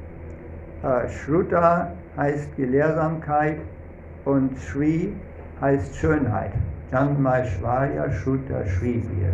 [0.83, 3.59] äh, Shruta heißt Gelehrsamkeit
[4.25, 5.15] und Shri
[5.61, 6.53] heißt Schönheit.
[6.93, 9.33] Janmaishvarya Shruta Shrivir.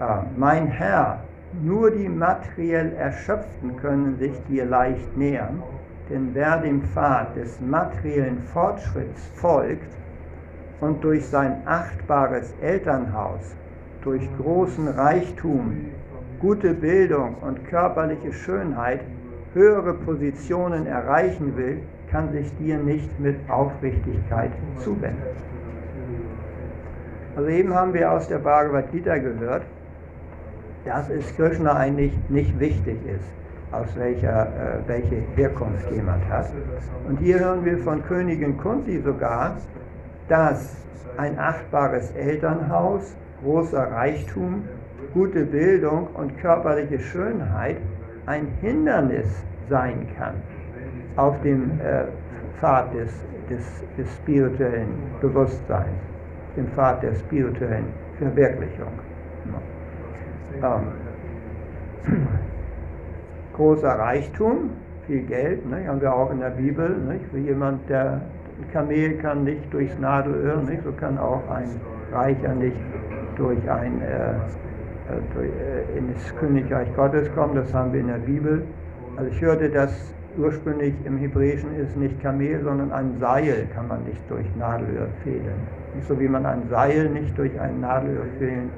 [0.00, 1.20] Äh, mein Herr,
[1.62, 5.62] nur die materiell Erschöpften können sich dir leicht nähern,
[6.10, 9.96] denn wer dem Pfad des materiellen Fortschritts folgt
[10.80, 13.54] und durch sein achtbares Elternhaus,
[14.02, 15.86] durch großen Reichtum,
[16.40, 19.00] gute Bildung und körperliche Schönheit
[19.54, 21.78] höhere Positionen erreichen will,
[22.10, 25.22] kann sich dir nicht mit Aufrichtigkeit zuwenden.
[27.36, 29.62] Also eben haben wir aus der Bhagavad Gita gehört,
[30.84, 33.24] dass es Krishna eigentlich nicht wichtig ist,
[33.72, 36.46] aus welcher äh, welche Herkunft jemand hat.
[37.08, 39.56] Und hier hören wir von Königin Kunti sogar,
[40.28, 40.76] dass
[41.16, 44.64] ein achtbares Elternhaus, großer Reichtum,
[45.12, 47.76] gute Bildung und körperliche Schönheit
[48.26, 49.28] ein Hindernis
[49.68, 50.34] sein kann
[51.16, 52.04] auf dem äh,
[52.58, 53.12] Pfad des,
[53.48, 53.64] des,
[53.96, 56.00] des spirituellen Bewusstseins,
[56.56, 57.86] dem Pfad der spirituellen
[58.18, 58.92] Verwirklichung.
[60.64, 62.16] Ähm,
[63.54, 64.70] großer Reichtum,
[65.06, 66.88] viel Geld, ne, haben wir auch in der Bibel.
[67.08, 67.24] Nicht?
[67.30, 68.20] Für jemand, der
[68.58, 70.82] ein Kamel kann nicht durchs Nadelöhr, nicht?
[70.82, 71.68] so kann auch ein
[72.12, 72.76] Reicher nicht
[73.36, 74.34] durch ein äh,
[75.10, 78.62] äh, äh, in das Königreich Gottes kommen, das haben wir in der Bibel.
[79.16, 84.02] Also ich hörte, dass ursprünglich im Hebräischen ist nicht Kamel, sondern ein Seil kann man
[84.04, 85.54] nicht durch Nadelöhr fehlen.
[85.94, 88.70] Nicht so wie man ein Seil nicht durch ein Nadelöhr fehlen,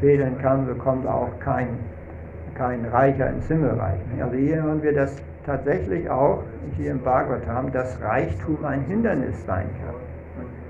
[0.00, 1.68] fehlen kann, so kommt auch kein,
[2.54, 4.00] kein Reicher ins Himmelreich.
[4.20, 6.42] Also hier hören wir das tatsächlich auch,
[6.76, 9.94] hier im Bhagavatam, dass Reichtum ein Hindernis sein kann.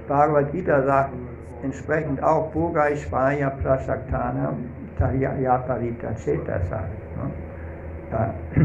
[0.09, 1.13] Bhagavad Gita sagt
[1.63, 4.55] entsprechend auch Bogai Shvaya Prashaktana
[5.41, 6.85] Yaparita Chetasa.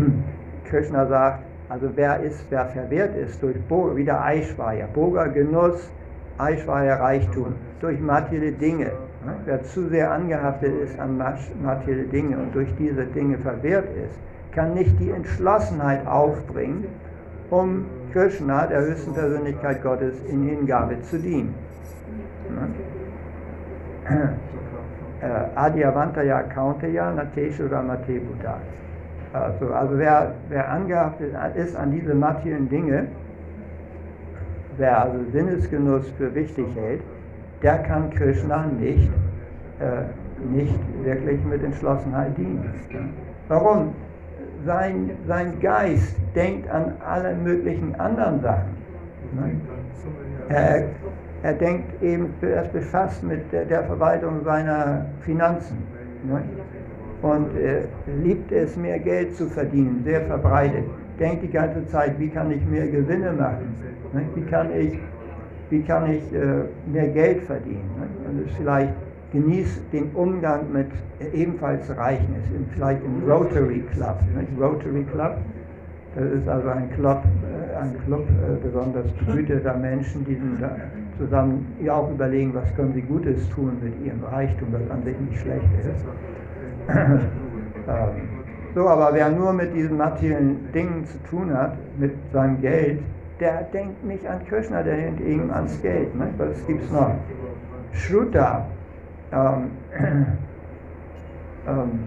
[0.66, 5.90] Krishna sagt, also wer ist, wer verwehrt ist durch Boga, wieder Aishvaya, Boga Genuss,
[6.38, 8.92] Aishvaya Reichtum, durch materielle Dinge.
[9.26, 9.36] Ne?
[9.46, 14.20] Wer zu sehr angehaftet ist an materielle Dinge und durch diese Dinge verwehrt ist,
[14.54, 16.86] kann nicht die Entschlossenheit aufbringen,
[17.50, 21.56] um Krishna, der höchsten Persönlichkeit Gottes, in Hingabe zu dienen.
[25.22, 28.58] Äh, Adyavantaya Kaunteya Nateshura Mate Buddha.
[29.32, 33.08] Also, also wer, wer angehaftet ist an diese materiellen Dinge,
[34.78, 37.02] wer also Sinnesgenuss für wichtig hält,
[37.64, 39.10] der kann Krishna nicht,
[39.80, 42.70] äh, nicht wirklich mit Entschlossenheit dienen.
[43.48, 43.96] Warum?
[44.66, 48.78] Sein, sein Geist denkt an alle möglichen anderen Sachen.
[50.50, 50.86] Er,
[51.42, 55.78] er denkt eben, er ist befasst mit der, der Verwaltung seiner Finanzen
[57.22, 57.84] und äh,
[58.22, 60.84] liebt es, mehr Geld zu verdienen, sehr verbreitet.
[61.20, 63.76] Denkt die ganze Zeit, wie kann ich mehr Gewinne machen?
[64.14, 64.24] Ne?
[64.36, 65.00] Wie kann ich,
[65.70, 67.90] wie kann ich äh, mehr Geld verdienen?
[67.98, 68.30] Ne?
[68.30, 68.94] Und es vielleicht
[69.32, 70.88] genießt den Umgang mit
[71.34, 74.20] ebenfalls Reichen, ist vielleicht im Rotary Club.
[74.36, 74.46] Ne?
[74.60, 75.38] Rotary Club,
[76.16, 80.40] das ist also ein Club, äh, ein Club äh, besonders behüteter Menschen, die
[81.18, 85.20] zusammen ja auch überlegen, was können sie Gutes tun mit ihrem Reichtum, was an sich
[85.20, 86.06] nicht schlecht ist.
[87.86, 88.30] Ähm,
[88.76, 93.00] so, aber wer nur mit diesen materiellen Dingen zu tun hat, mit seinem Geld,
[93.44, 96.16] der denkt nicht an Krishna, der denkt eben ans Geld.
[96.16, 96.30] Ne?
[96.38, 97.12] Was gibt es noch?
[97.92, 98.66] Shruta,
[99.34, 99.72] ähm,
[101.68, 102.00] ähm,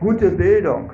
[0.00, 0.90] gute Bildung.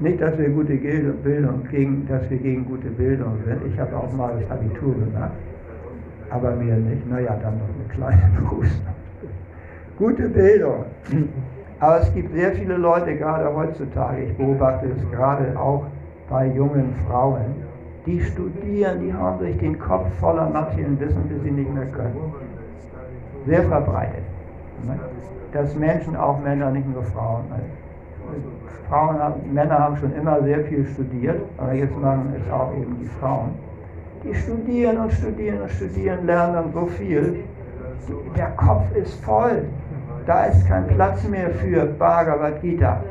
[0.00, 3.60] Nicht, dass wir gute Bildung gegen, dass wir gegen gute Bildung sind.
[3.70, 5.32] Ich habe auch mal das Abitur gemacht,
[6.30, 7.06] aber mir nicht.
[7.10, 8.94] Naja, dann noch eine kleine Berufsnummer
[9.98, 10.86] gute Bildung.
[11.78, 15.84] Aber es gibt sehr viele Leute, gerade heutzutage, ich beobachte es gerade auch
[16.30, 17.54] bei jungen Frauen,
[18.06, 22.32] die studieren, die haben sich den Kopf voller materiellen Wissen, bis sie nicht mehr können.
[23.46, 24.24] Sehr verbreitet.
[25.52, 27.44] Dass Menschen, auch Männer, nicht nur Frauen.
[28.88, 32.96] Frauen haben, Männer haben schon immer sehr viel studiert, aber jetzt machen es auch eben
[33.00, 33.50] die Frauen.
[34.24, 37.44] Die studieren und studieren und studieren, lernen dann so viel.
[38.36, 39.64] Der Kopf ist voll
[40.26, 43.02] da ist kein Platz mehr für Bhagavad Gita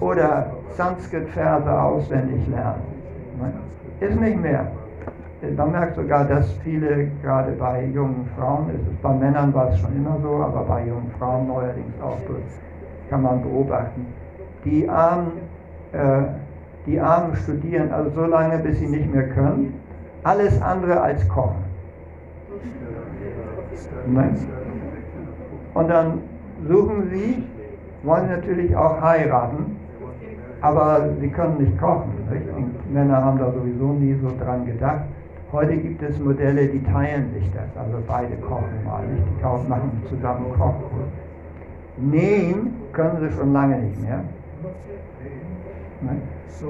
[0.00, 2.82] oder Sanskrit-Verse auswendig lernen.
[4.00, 4.66] ist nicht mehr.
[5.56, 9.96] Man merkt sogar, dass viele, gerade bei jungen Frauen, ist bei Männern war es schon
[9.96, 12.34] immer so, aber bei jungen Frauen neuerdings auch so,
[13.08, 14.06] kann man beobachten.
[14.64, 15.32] Die Armen,
[15.92, 16.22] äh,
[16.86, 19.80] die Armen studieren also so lange, bis sie nicht mehr können,
[20.24, 21.64] alles andere als kochen.
[25.74, 26.18] Und dann
[26.68, 27.44] suchen sie,
[28.02, 29.79] wollen natürlich auch heiraten,
[30.62, 32.12] aber sie können nicht kochen.
[32.30, 32.48] Nicht?
[32.54, 35.04] Und Männer haben da sowieso nie so dran gedacht.
[35.52, 39.24] Heute gibt es Modelle, die teilen sich das, also beide kochen mal, nicht?
[39.26, 41.08] Die kaufen, machen zusammen Kochkurs.
[41.96, 44.20] Nähen können sie schon lange nicht mehr.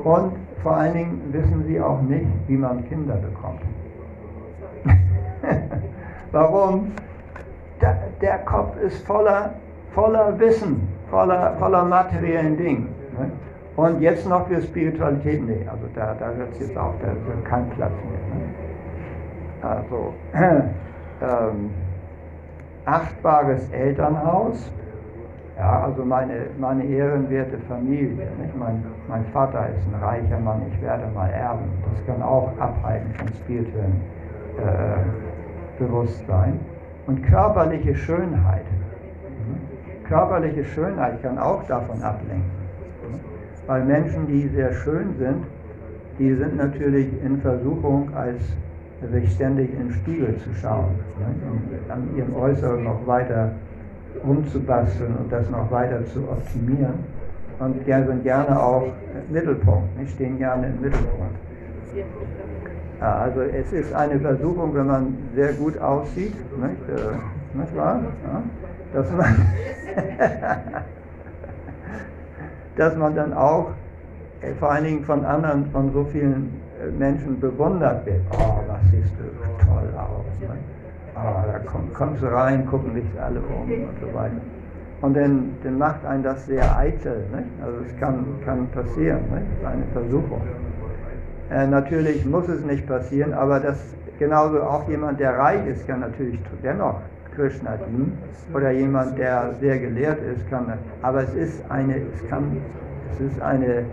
[0.03, 0.33] Und
[0.63, 3.61] vor allen Dingen wissen sie auch nicht, wie man Kinder bekommt.
[6.33, 6.93] Warum?
[7.81, 9.55] Der, der, Kopf ist voller,
[9.93, 12.89] voller Wissen, voller, voller materiellen Dingen.
[13.19, 13.31] Ne?
[13.81, 17.45] Und jetzt noch für Spiritualität, nee, also da, da hört es jetzt auf, da ist
[17.47, 18.21] kein Platz mehr.
[18.37, 18.53] Ne?
[19.63, 20.15] Also,
[21.23, 21.71] ähm,
[22.85, 24.71] achtbares Elternhaus,
[25.57, 28.29] ja, also meine, meine ehrenwerte Familie.
[28.39, 28.55] Nicht?
[28.59, 31.65] Mein, mein Vater ist ein reicher Mann, ich werde mal erben.
[31.91, 33.97] Das kann auch abhalten von spirituellem
[34.59, 36.61] äh, Bewusstsein.
[37.07, 38.67] Und körperliche Schönheit.
[39.47, 40.05] Mhm.
[40.07, 42.60] Körperliche Schönheit kann auch davon ablenken.
[43.67, 45.45] Weil Menschen, die sehr schön sind,
[46.19, 48.41] die sind natürlich in Versuchung, als
[49.11, 51.35] sich ständig in den Spiegel zu schauen ne?
[51.51, 53.53] und an ihrem Äußeren noch weiter
[54.23, 56.95] umzubasteln und das noch weiter zu optimieren.
[57.59, 58.85] Und sind gerne auch
[59.31, 60.13] Mittelpunkt, nicht?
[60.13, 61.37] stehen gerne im Mittelpunkt.
[63.01, 68.03] Ja, also es ist eine Versuchung, wenn man sehr gut aussieht, nicht, äh, nicht wahr?
[68.25, 68.43] Ja,
[68.93, 69.25] dass, man
[72.81, 73.73] dass man dann auch
[74.41, 76.51] äh, vor allen Dingen von anderen, von so vielen
[76.83, 78.23] äh, Menschen bewundert wird.
[78.33, 79.25] Oh, was siehst du
[79.67, 80.41] toll aus.
[80.41, 80.57] Ne?
[81.15, 84.41] Oh, da komm, kommst du rein, gucken sich alle um und so weiter.
[85.03, 87.27] Und dann, dann macht einen das sehr eitel.
[87.33, 87.45] Ne?
[87.63, 89.43] Also es kann, kann passieren, ne?
[89.67, 90.41] eine Versuchung.
[91.51, 93.79] Äh, natürlich muss es nicht passieren, aber das
[94.19, 97.01] genauso auch jemand, der reich ist, kann natürlich dennoch
[97.35, 98.19] Krishna dienen.
[98.55, 100.67] Oder jemand, der sehr gelehrt ist, kann.
[101.03, 102.57] Aber es ist eine, es kann,
[103.13, 103.85] es ist eine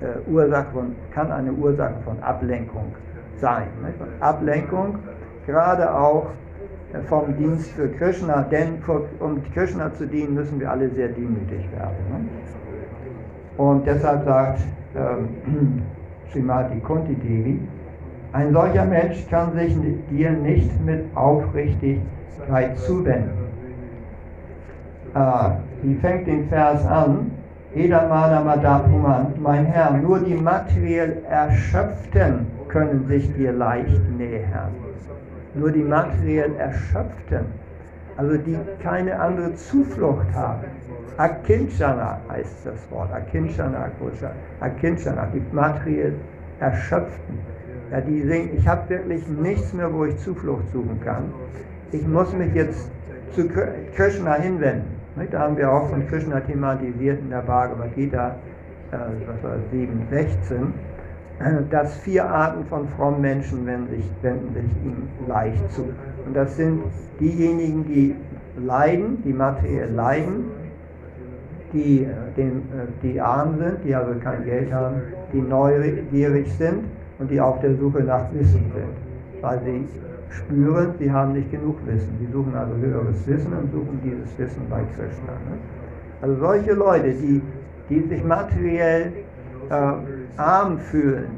[0.00, 2.94] äh, Ursache von, kann eine Ursache von Ablenkung
[3.38, 3.68] sein.
[3.84, 3.98] Nicht?
[4.20, 4.98] Ablenkung,
[5.46, 6.26] gerade auch
[6.92, 8.82] äh, vom Dienst für Krishna, denn
[9.20, 11.96] um Krishna zu dienen, müssen wir alle sehr demütig werden.
[12.10, 12.28] Ne?
[13.56, 14.60] Und deshalb sagt
[14.94, 15.82] ähm,
[16.32, 17.60] Srimati Kunti Devi,
[18.32, 19.74] ein solcher Mensch kann sich
[20.10, 21.04] dir nicht mit
[22.46, 23.30] Aufrichtigkeit zuwenden.
[25.14, 27.30] Ah, sie fängt den Vers an,
[27.74, 34.72] Edamana Madapuman, mein Herr, nur die materiell Erschöpften können sich dir leicht nähern.
[35.54, 37.46] Nur die materiell Erschöpften,
[38.16, 40.64] also die keine andere Zuflucht haben.
[41.16, 43.90] Akinchana heißt das Wort, Akinchana,
[44.60, 46.14] Akinchana, die materiell
[46.60, 47.38] Erschöpften.
[47.90, 51.32] Ja, die sehen, ich habe wirklich nichts mehr, wo ich Zuflucht suchen kann.
[51.96, 52.90] Ich muss mich jetzt
[53.34, 53.48] zu
[53.94, 54.84] Krishna hinwenden.
[55.30, 58.36] Da haben wir auch von Krishna thematisiert in der Bhagavad Gita,
[58.92, 60.74] äh, was war 7, 16,
[61.70, 65.84] dass vier Arten von frommen Menschen wenden sich, wenden sich ihm leicht zu.
[66.26, 66.82] Und das sind
[67.18, 68.14] diejenigen, die
[68.62, 70.44] leiden, die materiell leiden,
[71.72, 75.00] die, äh, den, äh, die arm sind, die also kein Geld haben,
[75.32, 76.84] die neugierig sind
[77.18, 79.88] und die auf der Suche nach Wissen sind, weil sie
[80.30, 82.16] spüren, sie haben nicht genug Wissen.
[82.20, 85.32] Sie suchen also höheres Wissen und suchen dieses Wissen bei Krishna.
[85.48, 85.58] Ne?
[86.22, 87.42] Also solche Leute, die,
[87.88, 89.12] die sich materiell
[89.70, 89.92] äh,
[90.36, 91.28] arm fühlen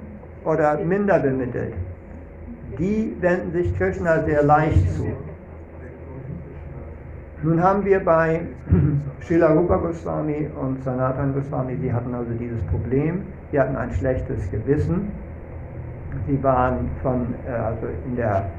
[0.44, 1.74] oder minder bemittelt,
[2.78, 5.06] die wenden sich Krishna sehr leicht zu.
[7.42, 8.40] Nun haben wir bei
[9.20, 13.22] Srila Rupa Goswami und Sanatan Goswami, sie hatten also dieses Problem,
[13.52, 15.12] sie hatten ein schlechtes Gewissen.
[16.26, 18.50] Sie waren von, äh, also in der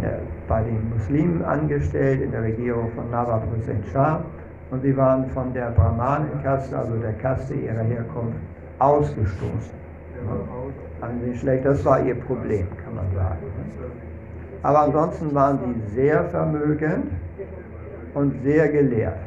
[0.00, 4.22] der, bei den Muslimen angestellt, in der Regierung von Nawab Hussein Shah.
[4.70, 8.38] Und sie waren von der Brahmanenkaste, also der Kaste ihrer Herkunft,
[8.78, 9.78] ausgestoßen.
[11.00, 13.38] Also schlecht, das war ihr Problem, kann man sagen.
[14.62, 17.06] Aber ansonsten waren sie sehr vermögend
[18.14, 19.18] und sehr gelehrt.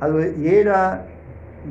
[0.00, 1.04] Also jeder,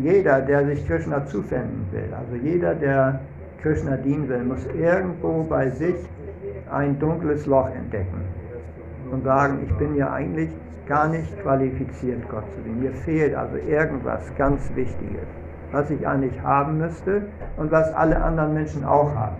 [0.02, 3.20] jeder, der sich Krishna zuwenden will, also jeder, der
[3.62, 5.96] Krishna dienen will, muss irgendwo bei sich
[6.74, 8.22] ein dunkles Loch entdecken
[9.12, 10.50] und sagen, ich bin ja eigentlich
[10.88, 12.82] gar nicht qualifiziert, Gott zu dienen.
[12.82, 15.28] Mir fehlt also irgendwas ganz Wichtiges.
[15.74, 17.24] was ich eigentlich haben müsste
[17.58, 19.36] und was alle anderen Menschen auch haben.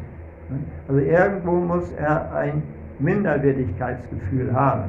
[0.88, 2.64] Also irgendwo muss er ein
[3.00, 4.84] Minderwertigkeitsgefühl haben.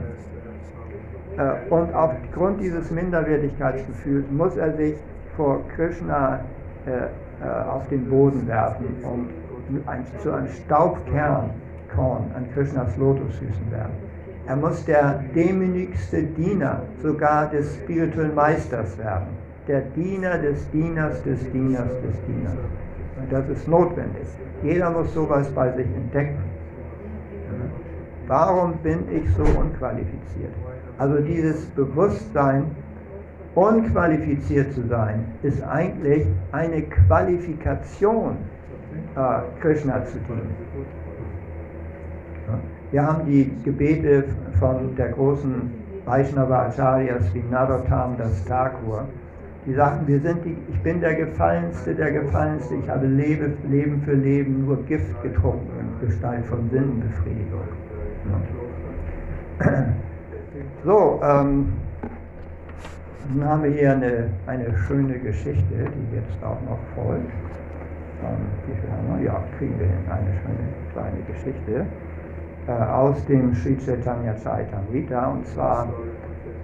[1.37, 4.97] Äh, und aufgrund dieses Minderwertigkeitsgefühls muss er sich
[5.37, 6.41] vor Krishna
[6.87, 9.29] äh, äh, auf den Boden werfen und
[10.21, 11.51] zu einem Staubkern
[11.95, 13.95] Korn an Krishnas Lotusfüßen werden.
[14.47, 19.29] Er muss der demütigste Diener sogar des spirituellen Meisters werden.
[19.67, 22.59] Der Diener des Dieners des Dieners des Dieners.
[23.19, 24.27] Und das ist notwendig.
[24.63, 26.39] Jeder muss sowas bei sich entdecken.
[28.27, 30.53] Warum bin ich so unqualifiziert?
[30.99, 32.65] Also dieses Bewusstsein,
[33.55, 38.37] unqualifiziert zu sein, ist eigentlich eine Qualifikation,
[39.17, 40.64] äh, Krishna zu dienen.
[42.95, 44.23] Wir haben die Gebete
[44.61, 45.69] von der großen
[46.05, 49.09] Vaishnava Acharyas wie Narottam das Thakur.
[49.67, 54.01] Die sagten, wir sind die, ich bin der Gefallenste, der Gefallenste, ich habe Lebe, Leben
[54.03, 57.67] für Leben nur Gift getrunken in Gestalt von Sinnenbefriedigung.
[60.85, 61.73] So, ähm,
[63.35, 67.33] nun haben wir hier eine, eine schöne Geschichte, die jetzt auch noch folgt.
[68.23, 68.37] Ähm,
[68.89, 69.27] haben wir?
[69.27, 71.87] Ja, kriegen wir hin, eine schöne kleine Geschichte
[72.67, 75.27] aus dem Sri Chaitanya Chaitamrita.
[75.27, 75.89] Und zwar,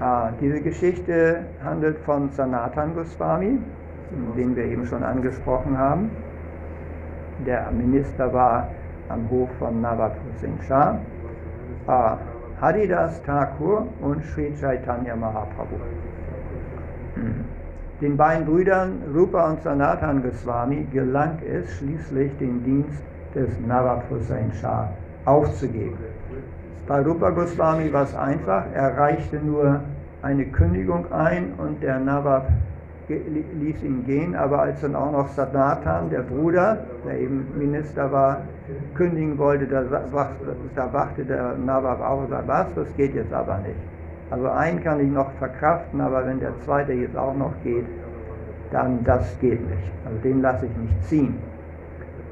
[0.01, 3.59] äh, diese Geschichte handelt von Sanatan Goswami,
[4.37, 6.11] den wir eben schon angesprochen haben.
[7.47, 8.69] Der Minister war
[9.09, 10.99] am Hof von Nawab Hussein Shah.
[11.87, 12.17] Äh,
[12.61, 15.77] Haridas Thakur und Sri Chaitanya Mahaprabhu.
[17.15, 17.45] Hm.
[18.01, 23.03] Den beiden Brüdern Rupa und Sanatan Goswami gelang es schließlich, den Dienst
[23.35, 24.89] des Nawab Hussein Shah
[25.25, 25.99] aufzugeben.
[26.87, 29.81] Bei Rupa Goswami war es einfach, er reichte nur
[30.23, 32.49] eine Kündigung ein und der Nawab
[33.09, 38.43] ließ ihn gehen, aber als dann auch noch Sanatan, der Bruder, der eben Minister war,
[38.95, 43.59] kündigen wollte, da, da wachte der Nawab auf und sagte, was, das geht jetzt aber
[43.59, 43.79] nicht.
[44.31, 47.87] Also einen kann ich noch verkraften, aber wenn der zweite jetzt auch noch geht,
[48.71, 49.91] dann das geht nicht.
[50.05, 51.50] Also den lasse ich nicht ziehen.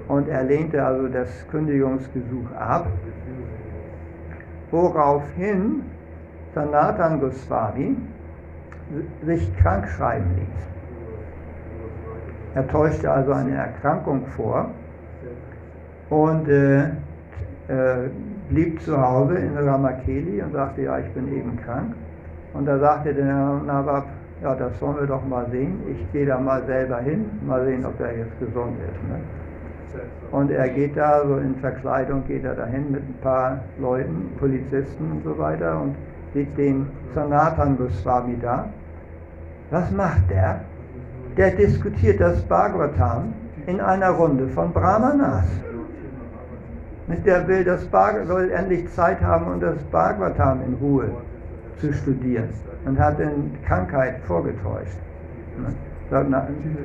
[0.09, 2.87] Und er lehnte also das Kündigungsgesuch ab,
[4.71, 5.83] woraufhin
[6.55, 7.97] Sanatan Goswami
[9.25, 10.69] sich krank schreiben ließ.
[12.55, 14.71] Er täuschte also eine Erkrankung vor
[16.09, 18.09] und äh, äh,
[18.49, 21.95] blieb zu Hause in Ramakeli und sagte, ja, ich bin eben krank.
[22.55, 24.07] Und da sagte der Nawab,
[24.43, 25.83] ja, das wollen wir doch mal sehen.
[25.91, 29.03] Ich gehe da mal selber hin, mal sehen, ob er jetzt gesund ist.
[29.09, 29.21] Ne?
[30.31, 35.13] Und er geht da, so in Verkleidung geht er dahin mit ein paar Leuten, Polizisten
[35.13, 35.95] und so weiter und
[36.35, 38.69] sieht den Sanatan Goswami da.
[39.71, 40.61] Was macht der?
[41.37, 43.33] Der diskutiert das Bhagavatam
[43.67, 45.47] in einer Runde von Brahmanas.
[47.25, 47.89] Der will das
[48.27, 51.11] soll endlich Zeit haben, um das Bhagavatam in Ruhe
[51.79, 52.51] zu studieren
[52.85, 54.99] und hat in Krankheit vorgetäuscht.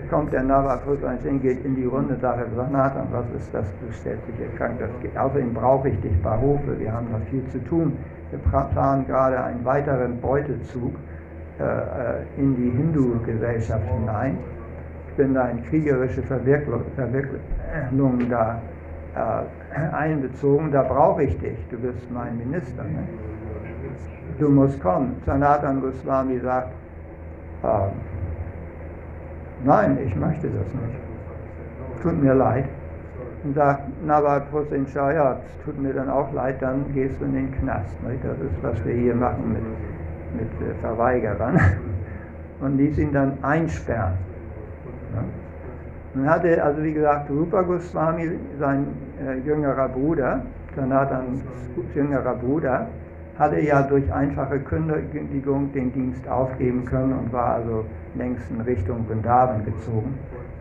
[0.09, 4.27] Kommt der Navaprus-Einstein, geht in die Runde, sagt er, Nathan, was ist das, du stellst
[4.27, 5.17] dich hier krank, das geht.
[5.17, 7.93] Außerdem brauche ich dich bei Hofe, wir haben noch viel zu tun.
[8.31, 10.93] Wir planen gerade einen weiteren Beutezug
[11.59, 14.37] äh, äh, in die Hindu-Gesellschaft hinein.
[15.09, 18.59] Ich bin da in kriegerische Verwirklichung da
[19.15, 22.83] äh, einbezogen, da brauche ich dich, du bist mein Minister.
[22.83, 23.07] Ne?
[24.39, 25.15] Du musst kommen.
[25.25, 26.71] Sanatan Goswami sagt,
[27.63, 27.67] äh,
[29.63, 32.01] Nein, ich möchte das nicht.
[32.01, 32.65] Tut mir leid.
[33.43, 37.25] Und sagt Nawab Hussein Shah, ja, es tut mir dann auch leid, dann gehst du
[37.25, 38.01] in den Knast.
[38.03, 38.23] Nicht?
[38.23, 41.59] Das ist, was wir hier machen mit, mit äh, Verweigerern.
[42.61, 44.13] Und ließ ihn dann einsperren.
[46.15, 46.29] Ja.
[46.29, 48.87] Hatte, also wie gesagt, Rupa Goswami, sein
[49.25, 50.41] äh, jüngerer Bruder,
[50.75, 51.41] Sanatans
[51.95, 52.87] jüngerer Bruder,
[53.37, 59.05] hatte ja durch einfache Kündigung den Dienst aufgeben können und war also längst in Richtung
[59.07, 60.13] Vrindavan gezogen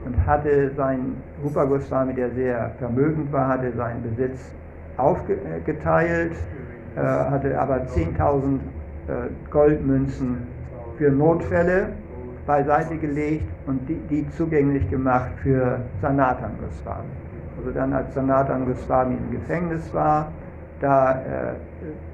[0.05, 4.53] und hatte sein Rupa Goswami, der sehr vermögend war, hatte seinen Besitz
[4.97, 6.33] aufgeteilt,
[6.97, 8.57] äh, hatte aber 10.000
[9.09, 10.39] äh, Goldmünzen
[10.97, 11.89] für Notfälle
[12.47, 17.09] beiseite gelegt und die, die zugänglich gemacht für Sanatan Goswami.
[17.59, 20.33] Also dann, als Sanatan Goswami im Gefängnis war,
[20.81, 21.55] da äh,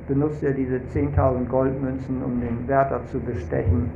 [0.09, 3.91] benutzt er diese 10.000 Goldmünzen, um den Wärter zu bestechen.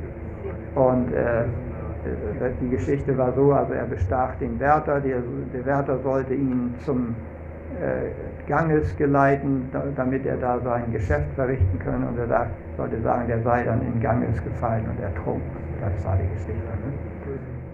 [0.75, 5.17] Und äh, äh, die Geschichte war so, also er bestach den Wärter, der,
[5.53, 7.15] der Wärter sollte ihn zum
[7.81, 12.07] äh, Ganges geleiten, da, damit er da sein Geschäft verrichten könne.
[12.07, 15.63] Und er sagt, sollte sagen, der sei dann in Ganges gefallen und ertrunken.
[15.81, 16.53] Das war die Geschichte.
[16.53, 16.93] Ne?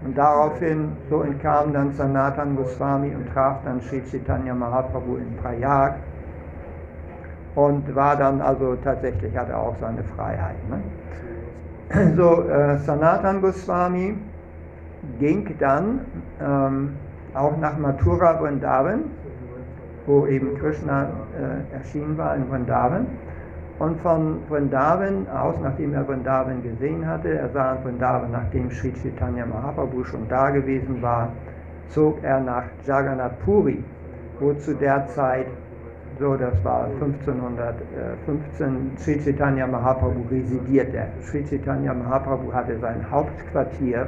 [0.06, 5.96] Und daraufhin, so entkam dann Sanatan Goswami und traf dann Sri Chaitanya Mahaprabhu in Prayag
[7.56, 10.58] und war dann also tatsächlich, hatte auch seine Freiheit.
[10.70, 10.82] Ne?
[12.16, 14.16] So, äh, Sanatan Goswami
[15.20, 16.02] ging dann
[16.39, 16.95] ähm,
[17.34, 19.06] auch nach Mathura Vrindavan,
[20.06, 23.08] wo eben Krishna äh, erschienen war in Vrindavan.
[23.80, 28.93] Und von Vrindavan aus, nachdem er Vrindavan gesehen hatte, er sah in Vrindavan, nachdem Sri
[28.93, 31.30] Chaitanya Mahaprabhu schon da gewesen war,
[31.88, 33.84] zog er nach Jagannath Puri,
[34.39, 35.47] wo zu der Zeit,
[36.20, 41.08] so das war 1515, Sri Chaitanya Mahaprabhu residierte.
[41.22, 44.08] Sri Chaitanya Mahaprabhu hatte sein Hauptquartier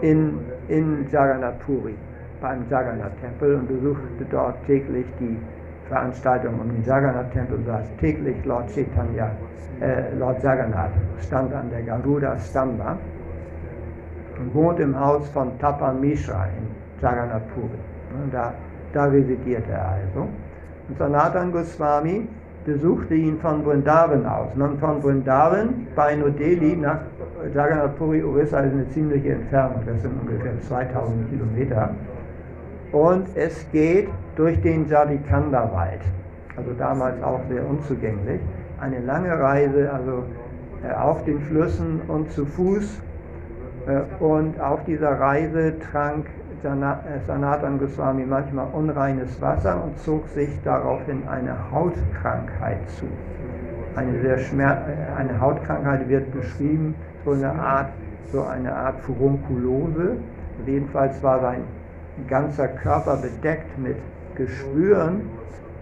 [0.00, 0.38] in,
[0.68, 1.96] in Jagannath Puri,
[2.40, 5.36] beim Jagannath-Tempel und besuchte dort täglich die
[5.88, 9.32] Veranstaltung um den Jagannath-Tempel, saß täglich Lord Chaitanya,
[9.80, 12.96] äh, Lord Jagannath, stand an der Garuda Stamba
[14.38, 16.68] und wohnt im Haus von Tapan Mishra in
[17.02, 17.78] Jagannath Puri.
[18.30, 18.54] Da,
[18.92, 20.28] da residierte er also.
[20.96, 22.26] Sanatan Goswami
[22.64, 24.48] besuchte ihn von Vrindavan aus.
[24.54, 27.00] Und von Vrindavan bei New Delhi nach
[27.54, 31.90] Jagannath Puri, Orissa ist eine ziemliche Entfernung, das sind ungefähr 2000 Kilometer.
[32.92, 36.00] Und es geht durch den Jadikanda-Wald,
[36.56, 38.40] also damals auch sehr unzugänglich.
[38.80, 40.24] Eine lange Reise, also
[40.82, 43.00] äh, auf den Flüssen und zu Fuß.
[43.86, 46.26] Äh, und auf dieser Reise trank
[46.62, 53.06] Sanatan Goswami manchmal unreines Wasser und zog sich daraufhin eine Hautkrankheit zu.
[53.94, 56.94] Eine, sehr äh, eine Hautkrankheit wird beschrieben,
[57.24, 57.90] so eine Art,
[58.32, 60.16] so eine Art Furunkulose.
[60.66, 61.62] Jedenfalls war sein
[62.26, 63.96] ganzer Körper bedeckt mit
[64.34, 65.22] Geschwüren,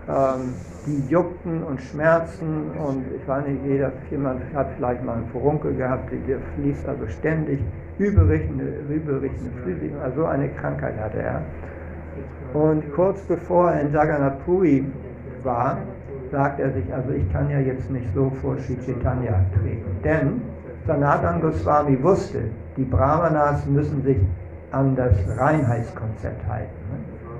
[0.08, 0.54] ähm,
[0.86, 5.74] die juckten und schmerzten und ich weiß nicht, jeder, jemand hat vielleicht mal einen Furunkel
[5.74, 7.60] gehabt, der fließt also ständig
[7.99, 11.42] übelriechende, übelriechende Flüssigkeit, also so eine Krankheit hatte er.
[12.55, 14.84] Und kurz bevor er in Jagannath Puri
[15.42, 15.78] war,
[16.30, 20.40] sagt er sich, also ich kann ja jetzt nicht so vor Sri Chaitanya treten, denn
[20.86, 22.42] Sanatan Goswami wusste,
[22.76, 24.18] die Brahmanas müssen sich
[24.70, 26.70] an das Reinheitskonzept halten.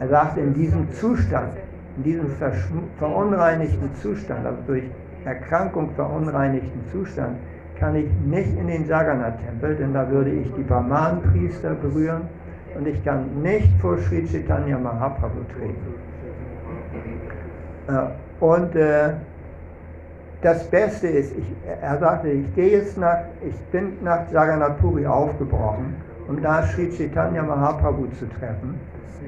[0.01, 1.53] Er sagte, in diesem Zustand,
[1.97, 2.27] in diesem
[2.99, 4.85] verunreinigten Zustand, also durch
[5.25, 7.37] Erkrankung verunreinigten Zustand,
[7.79, 12.22] kann ich nicht in den Jagannath-Tempel, denn da würde ich die Brahman-Priester berühren
[12.77, 15.95] und ich kann nicht vor Sri Chaitanya Mahaprabhu treten.
[17.89, 19.11] Äh, und äh,
[20.43, 21.45] das Beste ist, ich,
[21.81, 25.97] er sagte, ich gehe jetzt nach, ich bin nach Jagannath Puri aufgebrochen,
[26.29, 28.79] um da Sri Chaitanya Mahaprabhu zu treffen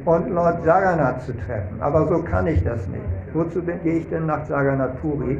[0.05, 1.81] und Lord Jagannath zu treffen.
[1.81, 3.03] Aber so kann ich das nicht.
[3.33, 5.39] Wozu gehe ich denn nach Jagannath Puri?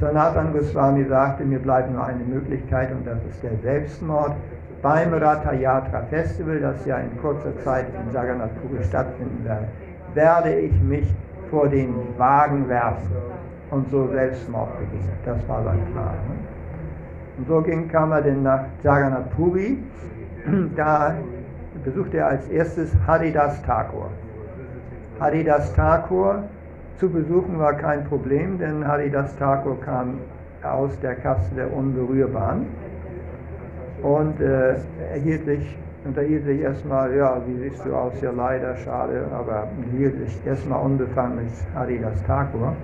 [0.00, 4.32] Sanatan Goswami sagte, mir bleibt nur eine Möglichkeit und das ist der Selbstmord.
[4.80, 9.66] Beim Ratha Yatra Festival, das ja in kurzer Zeit in Jagannath Puri stattfinden werde,
[10.14, 11.12] werde ich mich
[11.50, 13.10] vor den Wagen werfen
[13.72, 15.08] und so Selbstmord begehen.
[15.24, 16.14] Das war sein Plan.
[16.14, 16.34] Ne?
[17.38, 19.78] Und so ging, kam er denn nach Jagannath Puri.
[20.76, 21.14] Da
[21.84, 24.10] besuchte er als erstes Haridas Thakur.
[25.20, 26.44] Haridas Thakur
[26.98, 30.18] zu besuchen war kein Problem, denn Haridas Thakur kam
[30.62, 32.66] aus der Kaste der Unberührbaren
[34.02, 34.74] und äh,
[35.12, 40.18] erhielt sich, unterhielt sich erstmal, ja, wie siehst du aus, ja leider, schade, aber hielt
[40.18, 42.74] sich erstmal unbefangen mit Haridas Thakur.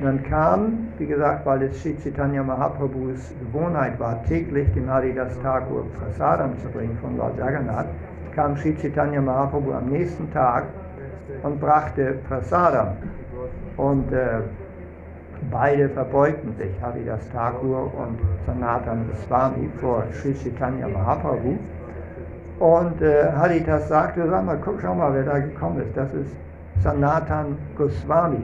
[0.00, 5.86] Dann kam, wie gesagt, weil es Sri Chaitanya Mahaprabhus Gewohnheit war, täglich dem Haridas Thakur
[5.98, 7.86] Prasadam zu bringen von Lord Jagannath,
[8.34, 10.64] kam Sri Chaitanya Mahaprabhu am nächsten Tag
[11.42, 12.96] und brachte Prasadam.
[13.76, 14.40] Und äh,
[15.50, 21.58] beide verbeugten sich, Haridas Thakur und Sanatan Swami vor Sri Chaitanya Mahaprabhu.
[22.60, 25.96] Und äh, Haridas sagte, sag mal, guck, schau mal, wer da gekommen ist.
[25.96, 26.30] Das ist
[26.82, 28.42] Sanatan Goswami.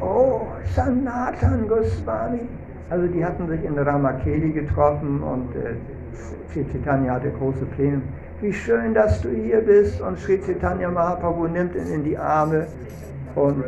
[0.00, 0.42] Oh,
[0.74, 2.48] Sanatan Goswami.
[2.90, 5.74] Also die hatten sich in Ramakeli getroffen und äh,
[6.52, 8.02] Chaitanya hatte große Pläne
[8.40, 10.00] wie schön, dass du hier bist.
[10.00, 12.66] Und Sri Chaitanya Mahaprabhu nimmt ihn in die Arme
[13.34, 13.64] und,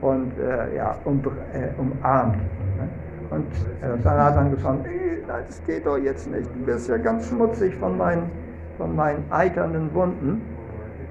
[0.00, 1.20] und äh, ja, um,
[1.52, 2.36] äh, umarmt.
[2.36, 2.88] Ne?
[3.30, 3.46] Und
[3.82, 4.86] äh, Sanatan gesagt,
[5.28, 6.48] nein, das geht doch jetzt nicht.
[6.54, 8.30] Du bist ja ganz schmutzig von meinen,
[8.78, 10.42] von meinen eiternden Wunden.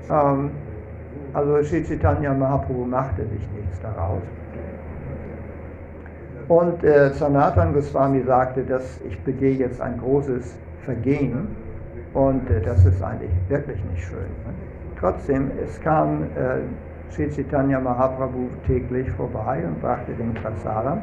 [0.09, 0.51] Ähm,
[1.33, 4.21] also Sri Chaitanya Mahaprabhu machte sich nichts daraus.
[6.47, 11.55] Und äh, Sanatan Goswami sagte, dass ich begehe jetzt ein großes Vergehen
[12.13, 14.19] und äh, das ist eigentlich wirklich nicht schön.
[14.19, 14.53] Ne?
[14.99, 16.61] Trotzdem, es kam äh,
[17.11, 20.99] Chaitanya Mahaprabhu täglich vorbei und brachte den Prasadam.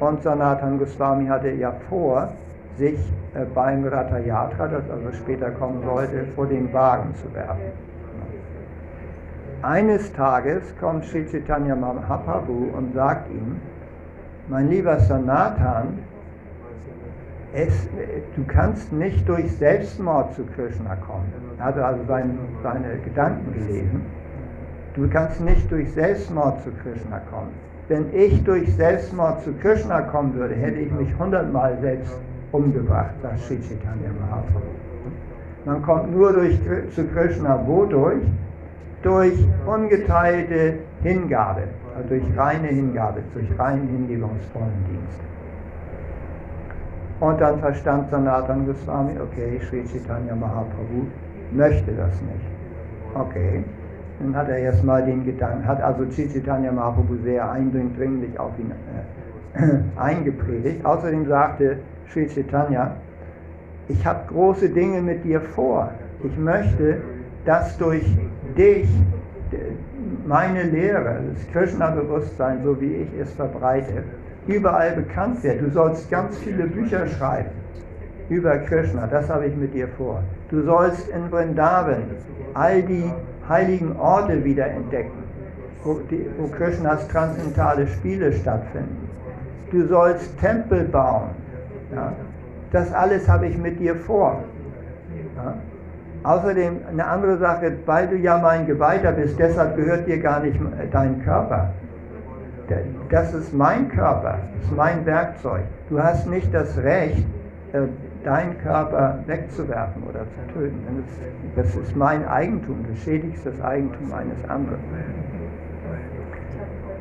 [0.00, 2.28] Und Sanatan Goswami hatte ja vor,
[2.76, 2.98] sich
[3.34, 7.72] äh, beim Ratayatra, das also später kommen sollte, vor den Wagen zu werfen.
[9.62, 13.60] Eines Tages kommt Sri Chaitanya Mahaprabhu und sagt ihm,
[14.48, 15.98] mein lieber Sanatan,
[17.56, 17.88] es,
[18.36, 21.32] du kannst nicht durch Selbstmord zu Krishna kommen.
[21.58, 24.02] Er hatte also sein, seine Gedanken gelesen.
[24.94, 27.52] Du kannst nicht durch Selbstmord zu Krishna kommen.
[27.88, 32.18] Wenn ich durch Selbstmord zu Krishna kommen würde, hätte ich mich hundertmal selbst
[32.52, 34.60] umgebracht, sagt Sri Chaitanya Mahaprabhu.
[35.64, 36.58] Man kommt nur durch,
[36.94, 38.22] zu Krishna wodurch?
[39.02, 41.62] Durch ungeteilte Hingabe,
[41.96, 45.20] also durch reine Hingabe, durch reinen hingebungsvollen Dienst.
[47.20, 51.06] Und dann verstand Sanatan Goswami, okay, Sri Chaitanya Mahaprabhu
[51.52, 52.46] möchte das nicht.
[53.14, 53.64] Okay,
[54.20, 58.72] dann hat er erstmal den Gedanken, hat also Sri Chaitanya Mahaprabhu sehr eindringlich auf ihn
[59.54, 60.84] äh, eingepredigt.
[60.84, 61.78] Außerdem sagte
[62.10, 62.96] Sri Chaitanya,
[63.88, 65.90] ich habe große Dinge mit dir vor.
[66.22, 67.00] Ich möchte,
[67.44, 68.04] dass durch
[68.58, 68.88] dich
[70.26, 74.02] meine Lehre, das Krishna-Bewusstsein, so wie ich es verbreite,
[74.46, 75.60] überall bekannt wird.
[75.60, 77.50] Du sollst ganz viele Bücher schreiben
[78.28, 80.22] über Krishna, das habe ich mit dir vor.
[80.50, 82.02] Du sollst in Vrindavan
[82.54, 83.10] all die
[83.48, 85.22] heiligen Orte wieder entdecken,
[85.84, 89.08] wo, die, wo Krishnas transzendentale Spiele stattfinden.
[89.70, 91.30] Du sollst Tempel bauen.
[91.94, 92.12] Ja.
[92.72, 94.42] Das alles habe ich mit dir vor.
[95.36, 95.54] Ja.
[96.24, 100.58] Außerdem eine andere Sache, weil du ja mein Geweihter bist, deshalb gehört dir gar nicht
[100.90, 101.70] dein Körper.
[103.10, 105.62] Das ist mein Körper, das ist mein Werkzeug.
[105.88, 107.24] Du hast nicht das Recht,
[107.72, 107.82] äh,
[108.24, 111.04] deinen Körper wegzuwerfen oder zu töten.
[111.54, 114.80] Das ist mein Eigentum, du schädigst das Eigentum eines anderen.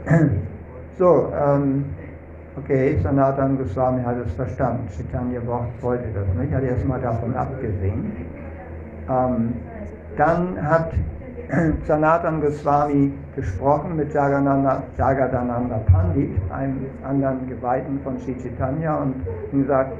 [0.97, 1.83] So, ähm,
[2.55, 4.87] okay, Sanatan Goswami hat es verstanden.
[4.95, 5.41] Chaitanya
[5.81, 8.13] wollte das nicht, hat erstmal davon abgesehen.
[9.09, 9.53] Ähm,
[10.15, 10.93] dann hat
[11.87, 14.81] Sanatan Goswami gesprochen mit Jagadananda
[15.91, 19.15] Pandit, einem anderen Geweihten von Sri Chaitanya, und
[19.51, 19.93] gesagt,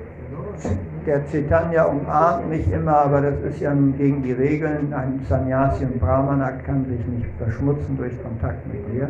[1.06, 4.94] der Chaitanya umarmt mich immer, aber das ist ja gegen die Regeln.
[4.94, 9.10] Ein Sannyasi und Brahmana kann sich nicht verschmutzen durch Kontakt mit mir.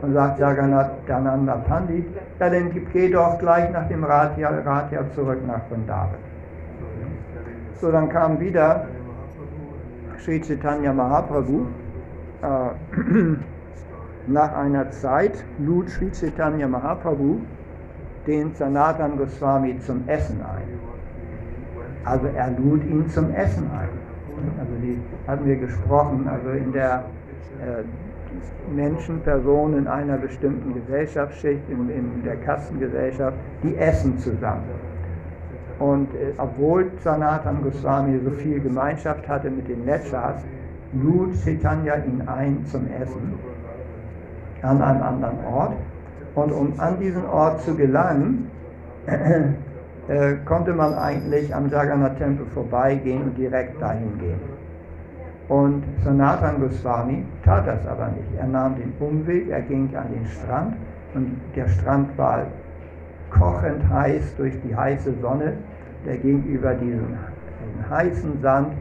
[0.00, 2.06] Und sagt Jagadananda Pandit,
[2.40, 6.18] ja, dann geh doch gleich nach dem Ratya, Ratya zurück nach Vrindavan.
[7.80, 8.86] So, dann kam wieder
[10.24, 11.66] Sri Chaitanya Mahaprabhu.
[12.42, 13.36] Äh,
[14.26, 17.40] nach einer Zeit lud Sri Chaitanya Mahaprabhu
[18.26, 20.68] den Sanatan Goswami zum Essen ein.
[22.04, 23.88] Also er lud ihn zum Essen ein.
[24.58, 27.04] Also die hatten wir gesprochen, also in der
[27.60, 27.82] äh,
[28.72, 34.91] Menschen, in einer bestimmten Gesellschaftsschicht, in, in der Kastengesellschaft, die essen zusammen.
[35.82, 40.44] Und äh, obwohl Sanatan Goswami so viel Gemeinschaft hatte mit den Lechas,
[40.92, 43.34] lud Chaitanya ihn ein zum Essen
[44.62, 45.72] an einem anderen Ort.
[46.36, 48.48] Und um an diesen Ort zu gelangen,
[49.06, 54.40] äh, konnte man eigentlich am Jagannath-Tempel vorbeigehen und direkt dahin gehen.
[55.48, 58.28] Und Sanatan Goswami tat das aber nicht.
[58.38, 60.76] Er nahm den Umweg, er ging an den Strand
[61.14, 62.46] und der Strand war
[63.30, 65.54] kochend heiß durch die heiße Sonne.
[66.04, 67.16] Der ging über diesen,
[67.90, 68.72] heißen Sand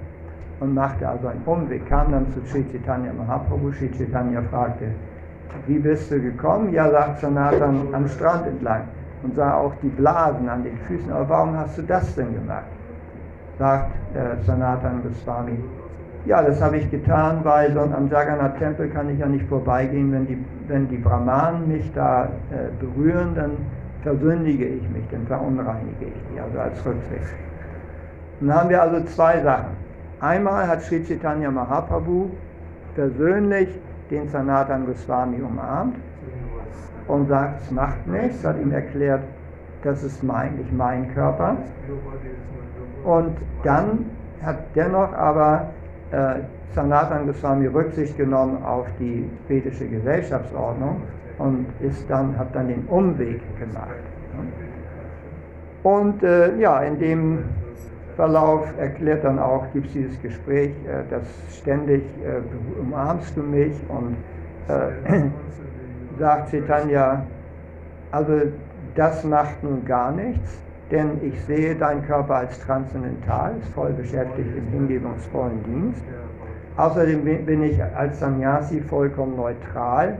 [0.59, 3.72] und machte also einen Umweg, kam dann zu Sri Chaitanya Mahaprabhu.
[3.72, 4.86] Sri Chaitanya fragte,
[5.67, 6.72] wie bist du gekommen?
[6.72, 8.84] Ja, sagt Sanatan, am Strand entlang
[9.24, 11.11] und sah auch die Blasen an den Füßen.
[11.11, 12.65] Aber warum hast du das denn gemacht?
[13.59, 15.57] Sagt äh, Sanatan Goswami.
[16.26, 20.11] Ja, das habe ich getan, weil so am Jagannath-Tempel kann ich ja nicht vorbeigehen.
[20.11, 23.51] Wenn die, wenn die Brahmanen mich da äh, berühren, dann
[24.03, 27.21] versündige ich mich, dann verunreinige ich die, also als Rückweg.
[28.39, 29.77] Dann haben wir also zwei Sachen.
[30.19, 32.29] Einmal hat Sri Chaitanya Mahaprabhu
[32.95, 33.69] persönlich
[34.09, 35.95] den Sanatan Goswami umarmt
[37.07, 39.21] und sagt, es macht nichts, hat ihm erklärt,
[39.83, 41.57] das ist mein, nicht mein Körper.
[43.03, 44.05] Und dann
[44.43, 45.71] hat dennoch aber
[46.11, 46.41] äh,
[46.75, 51.01] Sanatan Goswami Rücksicht genommen auf die vedische Gesellschaftsordnung
[51.41, 54.03] und ist dann, hat dann den Umweg gemacht.
[55.83, 57.39] Und äh, ja, in dem
[58.15, 61.23] Verlauf erklärt dann auch, gibt es dieses Gespräch, äh, dass
[61.57, 62.41] ständig äh,
[62.79, 64.15] umarmst du mich und
[64.67, 65.21] äh,
[66.19, 67.25] sagt Chaitanya,
[68.11, 68.33] also
[68.95, 70.59] das macht nun gar nichts,
[70.91, 76.03] denn ich sehe deinen Körper als transzendental, ist voll beschäftigt im hingebungsvollen Dienst.
[76.77, 80.17] Außerdem bin ich als Sannyasi vollkommen neutral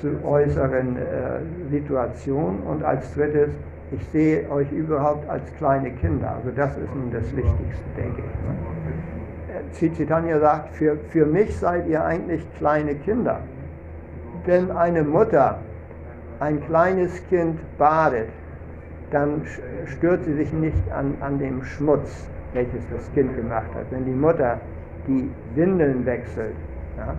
[0.00, 3.50] zu äußeren äh, Situationen und als drittes
[3.92, 6.34] ich sehe euch überhaupt als kleine Kinder.
[6.36, 9.80] Also das ist nun das Wichtigste, denke ich.
[9.84, 9.94] Ne?
[9.96, 13.40] Chaitanya sagt, für, für mich seid ihr eigentlich kleine Kinder.
[14.44, 15.58] Wenn eine Mutter
[16.40, 18.28] ein kleines Kind badet,
[19.10, 19.42] dann
[19.86, 23.86] stört sie sich nicht an, an dem Schmutz, welches das Kind gemacht hat.
[23.90, 24.60] Wenn die Mutter
[25.06, 26.56] die Windeln wechselt,
[26.96, 27.14] ja,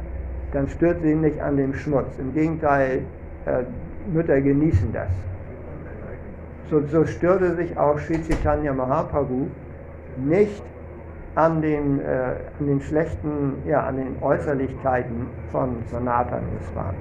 [0.52, 2.18] dann stört sie nicht an dem Schmutz.
[2.20, 3.02] Im Gegenteil,
[3.46, 3.64] äh,
[4.12, 5.10] Mütter genießen das.
[6.70, 9.48] So, so störte sich auch Sri Chaitanya Mahaprabhu
[10.18, 10.64] nicht
[11.36, 16.42] an den, äh, an den schlechten, ja, an den Äußerlichkeiten von Sanatan
[16.72, 16.98] Swami.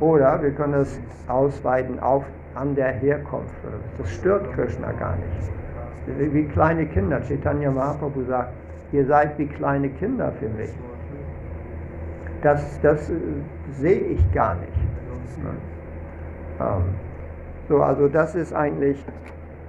[0.00, 0.98] Oder wir können es
[1.28, 3.54] ausweiten auf an der Herkunft.
[3.98, 6.32] Das stört Krishna gar nicht.
[6.34, 7.20] Wie kleine Kinder.
[7.22, 8.52] Chaitanya Mahaprabhu sagt,
[8.90, 10.72] ihr seid wie kleine Kinder für mich.
[12.42, 13.14] Das, das äh,
[13.72, 14.72] sehe ich gar nicht.
[16.60, 16.82] Ähm,
[17.68, 19.02] so, also das ist eigentlich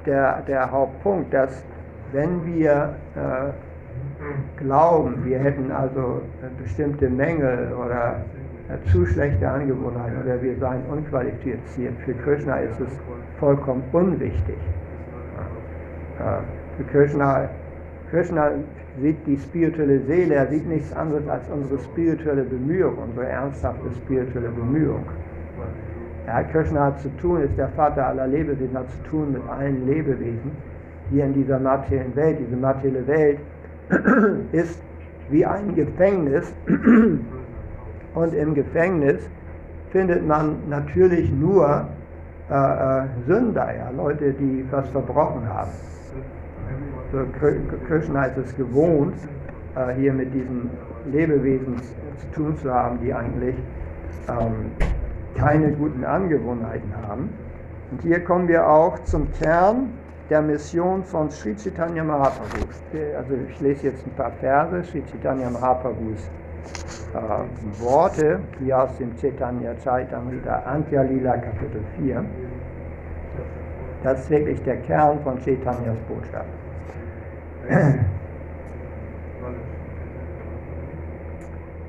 [0.06, 1.64] der, der Hauptpunkt, dass
[2.12, 3.52] wenn wir äh,
[4.58, 6.22] glauben, wir hätten also
[6.62, 8.22] bestimmte Mängel oder
[8.70, 13.00] äh, zu schlechte Angewohnheiten oder wir seien unqualifiziert, für Krishna ist es
[13.40, 14.58] vollkommen unwichtig.
[16.20, 17.50] Äh, für Krishna,
[18.10, 18.52] Krishna
[19.02, 24.50] sieht die spirituelle Seele, er sieht nichts anderes als unsere spirituelle Bemühung, unsere ernsthafte spirituelle
[24.50, 25.06] Bemühung.
[26.28, 29.86] Ja, Krishna hat zu tun, ist der Vater aller Lebewesen, hat zu tun mit allen
[29.88, 30.52] Lebewesen
[31.10, 32.38] hier in dieser materiellen Welt.
[32.40, 33.40] Diese materielle Welt
[34.52, 34.82] ist
[35.30, 36.54] wie ein Gefängnis
[38.14, 39.28] und im Gefängnis
[39.92, 41.88] findet man natürlich nur
[42.50, 45.72] äh, äh, Sünder, ja, Leute, die was verbrochen haben.
[47.14, 47.28] So,
[47.88, 49.14] Krishna ist es gewohnt,
[49.76, 50.68] äh, hier mit diesen
[51.12, 51.80] Lebewesen
[52.18, 53.56] zu tun zu haben, die eigentlich
[54.28, 54.72] ähm,
[55.38, 57.30] keine guten Angewohnheiten haben.
[57.92, 59.90] Und hier kommen wir auch zum Kern
[60.32, 62.66] der Mission von Sri Chaitanya Mahaprabhu.
[63.16, 66.32] Also ich lese jetzt ein paar Verse, Sri Chaitanya Mahaprabhus
[67.14, 72.26] äh, Worte, hier aus dem Chaitanya Chaitamrita Antya Lila Kapitel 4.
[74.02, 76.63] Das ist wirklich der Kern von Chaitanyas Botschaft.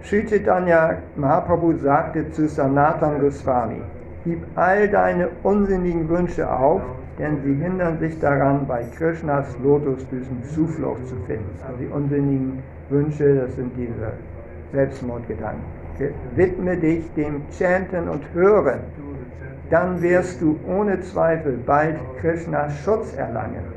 [0.04, 3.82] Sri Chaitanya Mahaprabhu sagte zu Sanatan Goswami,
[4.24, 6.82] gib all deine unsinnigen Wünsche auf,
[7.18, 11.50] denn sie hindern sich daran, bei Krishnas Lotusfüßen Zuflucht zu finden.
[11.66, 14.12] Also die unsinnigen Wünsche, das sind diese
[14.72, 15.64] Selbstmordgedanken.
[16.36, 18.80] Widme dich dem Chanten und Hören,
[19.70, 23.73] dann wirst du ohne Zweifel bald Krishnas Schutz erlangen.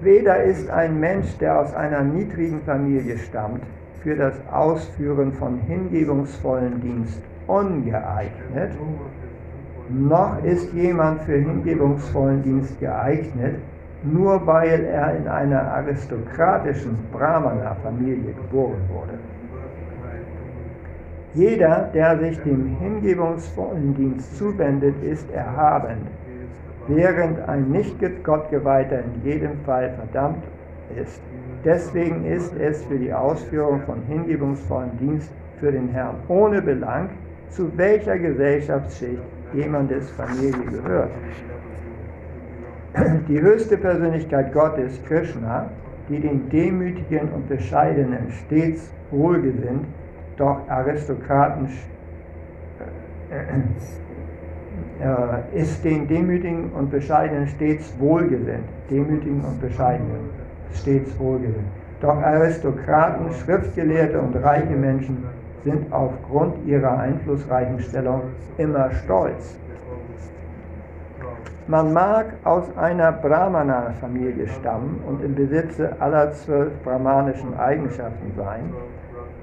[0.00, 3.62] Weder ist ein Mensch, der aus einer niedrigen Familie stammt,
[4.02, 8.72] für das Ausführen von hingebungsvollen Dienst ungeeignet,
[9.90, 13.56] noch ist jemand für hingebungsvollen Dienst geeignet,
[14.04, 19.18] nur weil er in einer aristokratischen Brahmana-Familie geboren wurde.
[21.34, 26.06] Jeder, der sich dem hingebungsvollen Dienst zuwendet, ist erhaben,
[26.88, 30.44] während ein nicht Gottgeweihter in jedem Fall verdammt
[31.00, 31.20] ist.
[31.64, 37.10] Deswegen ist es für die Ausführung von hingebungsvollen Dienst für den Herrn ohne Belang,
[37.50, 39.22] zu welcher Gesellschaftsschicht
[39.54, 41.10] jemandes Familie gehört.
[43.28, 45.70] Die höchste Persönlichkeit Gottes, Krishna,
[46.08, 49.86] die den Demütigen und Bescheidenen stets wohlgesinnt,
[50.36, 51.68] doch Aristokraten
[53.30, 54.07] äh,
[55.00, 58.64] äh, ist den Demütigen und Bescheidenen stets wohlgesinnt.
[58.90, 60.30] Demütigen und Bescheidenen
[60.74, 61.68] stets wohlgesinnt.
[62.00, 65.24] Doch Aristokraten, Schriftgelehrte und reiche Menschen
[65.64, 68.22] sind aufgrund ihrer einflussreichen Stellung
[68.56, 69.58] immer stolz.
[71.66, 78.72] Man mag aus einer Brahmana-Familie stammen und im Besitze aller zwölf brahmanischen Eigenschaften sein,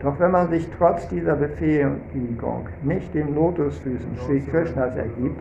[0.01, 5.39] doch wenn man sich trotz dieser Befähigung nicht den Lotusfüßen Sri Krishnas ergibt,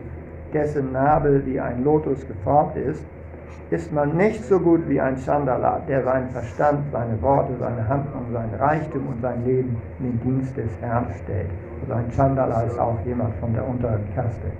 [0.53, 3.03] dessen Nabel wie ein Lotus geformt ist,
[3.71, 8.25] ist man nicht so gut wie ein Chandala, der seinen Verstand, seine Worte, seine Handlung,
[8.31, 11.49] sein Reichtum und sein Leben in den Dienst des Herrn stellt.
[11.81, 14.51] Also ein Chandala ist auch jemand von der unteren Kaste.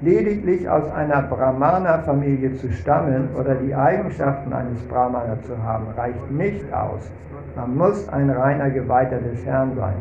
[0.00, 6.72] Lediglich aus einer Brahmana-Familie zu stammen oder die Eigenschaften eines Brahmana zu haben, reicht nicht
[6.72, 7.10] aus.
[7.56, 9.94] Man muss ein reiner Geweihter des Herrn sein.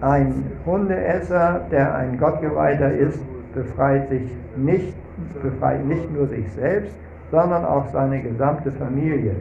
[0.00, 3.20] Ein Hundeesser, der ein Gottgeweihter ist,
[3.54, 4.94] befreit sich nicht
[5.42, 6.94] befreit nicht nur sich selbst,
[7.30, 9.36] sondern auch seine gesamte Familie,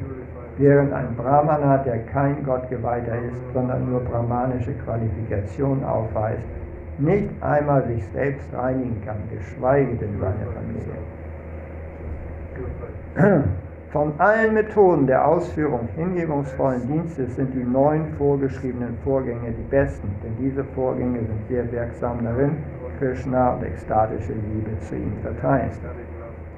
[0.58, 6.44] während ein Brahmana, der kein Gottgeweihter ist, sondern nur brahmanische Qualifikation aufweist,
[6.98, 10.94] nicht einmal sich selbst reinigen kann, geschweige denn seine Familie.
[13.92, 20.36] Von allen Methoden der Ausführung hingebungsvollen Dienstes sind die neun vorgeschriebenen Vorgänge die besten, denn
[20.40, 22.58] diese Vorgänge sind sehr wirksam darin,
[23.00, 25.72] Krishna und ekstatische Liebe zu ihm verteilen.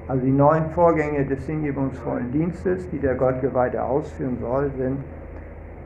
[0.09, 4.97] Also die neun Vorgänge des hingebungsvollen Dienstes, die der Gottgeweihte ausführen soll, sind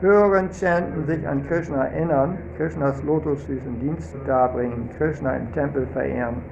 [0.00, 6.42] Hören, chanten, sich an Krishna erinnern, Krishnas Lotusfüßen Dienste darbringen, Krishna im Tempel verehren,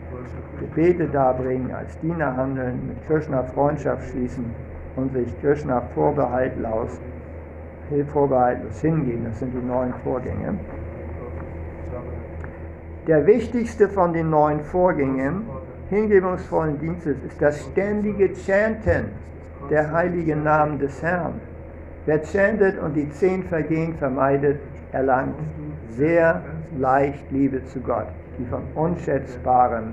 [0.60, 4.54] Gebete darbringen, als Diener handeln, mit Krishna Freundschaft schließen
[4.96, 7.00] und sich Krishna vorbehaltlos,
[8.12, 9.24] vorbehaltlos hingeben.
[9.24, 10.58] Das sind die neun Vorgänge.
[13.06, 15.42] Der wichtigste von den neun Vorgängen
[15.90, 19.06] hingebungsvollen Dienstes ist das ständige Chanten
[19.70, 21.34] der heiligen Namen des Herrn.
[22.06, 24.60] Wer chantet und die zehn Vergehen vermeidet,
[24.92, 25.36] erlangt
[25.90, 26.42] sehr
[26.78, 28.06] leicht Liebe zu Gott,
[28.38, 29.92] die von unschätzbarem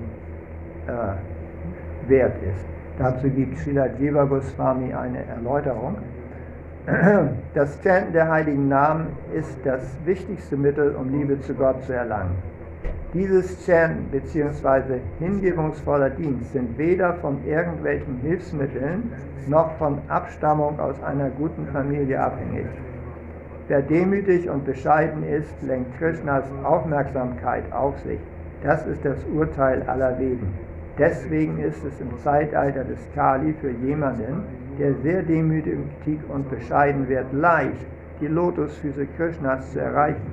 [0.86, 2.71] äh, Wert ist.
[2.98, 5.96] Dazu gibt Srila Jiva Goswami eine Erläuterung.
[7.54, 12.36] Das Chanten der heiligen Namen ist das wichtigste Mittel, um Liebe zu Gott zu erlangen.
[13.14, 14.98] Dieses Chanten bzw.
[15.18, 19.12] hingebungsvoller Dienst sind weder von irgendwelchen Hilfsmitteln
[19.46, 22.66] noch von Abstammung aus einer guten Familie abhängig.
[23.68, 28.18] Wer demütig und bescheiden ist, lenkt Krishnas Aufmerksamkeit auf sich.
[28.62, 30.52] Das ist das Urteil aller Wegen.
[30.98, 34.44] Deswegen ist es im Zeitalter des Kali für jemanden,
[34.78, 35.78] der sehr demütig
[36.28, 37.86] und bescheiden wird, leicht,
[38.20, 40.32] die Lotusfüße Krishnas zu erreichen.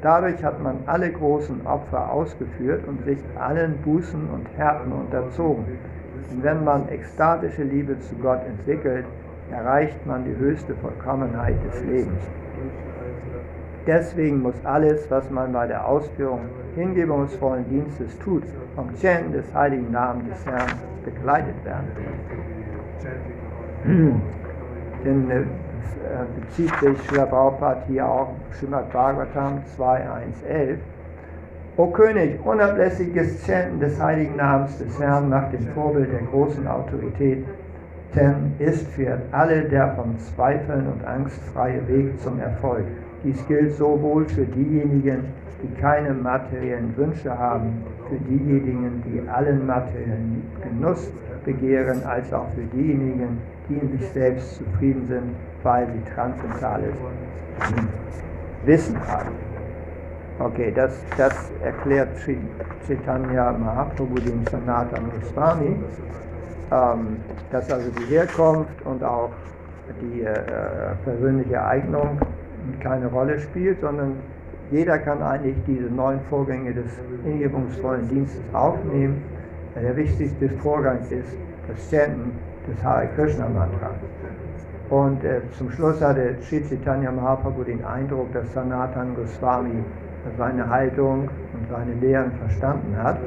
[0.00, 5.64] Dadurch hat man alle großen Opfer ausgeführt und sich allen Bußen und Härten unterzogen.
[6.30, 9.04] Und wenn man ekstatische Liebe zu Gott entwickelt,
[9.50, 12.22] erreicht man die höchste Vollkommenheit des Lebens.
[13.88, 16.40] Deswegen muss alles, was man bei der Ausführung
[16.74, 18.42] hingebungsvollen Dienstes tut,
[18.74, 20.72] vom Chanten des heiligen Namens des Herrn
[21.06, 21.88] begleitet werden.
[25.04, 25.44] Denn äh, äh,
[26.38, 30.76] bezieht sich Srila Prabhupada hier auch Srimad Bhagavatam 2.1.11.
[31.78, 37.46] O König, unablässiges Chanten des heiligen Namens des Herrn nach dem Vorbild der großen Autorität
[38.14, 42.84] denn ist für alle der von Zweifeln und Angst freie Weg zum Erfolg.
[43.24, 45.24] Dies gilt sowohl für diejenigen,
[45.62, 51.10] die keine materiellen Wünsche haben, für diejenigen, die allen materiellen Genuss
[51.44, 53.38] begehren, als auch für diejenigen,
[53.68, 56.94] die in sich selbst zufrieden sind, weil sie transzendentales
[58.64, 59.30] Wissen haben.
[60.38, 62.10] Okay, das, das erklärt
[62.86, 65.74] Chaitanya Mahaprabhu dem Sanatan Goswami,
[66.70, 67.16] ähm,
[67.50, 69.30] dass also die Herkunft und auch
[70.00, 70.34] die äh,
[71.04, 72.18] persönliche Eignung
[72.80, 74.16] keine Rolle spielt, sondern
[74.70, 79.22] jeder kann eigentlich diese neuen Vorgänge des hingebungsvollen Dienstes aufnehmen.
[79.74, 81.36] Der wichtigste Vorgang ist
[81.68, 82.32] das Chanten
[82.68, 83.90] des Hare Krishna Mantra.
[84.90, 89.84] Und äh, zum Schluss hatte Sri Chaitanya Mahaprabhu den Eindruck, dass Sanatan Goswami
[90.36, 93.18] seine Haltung und seine Lehren verstanden hat.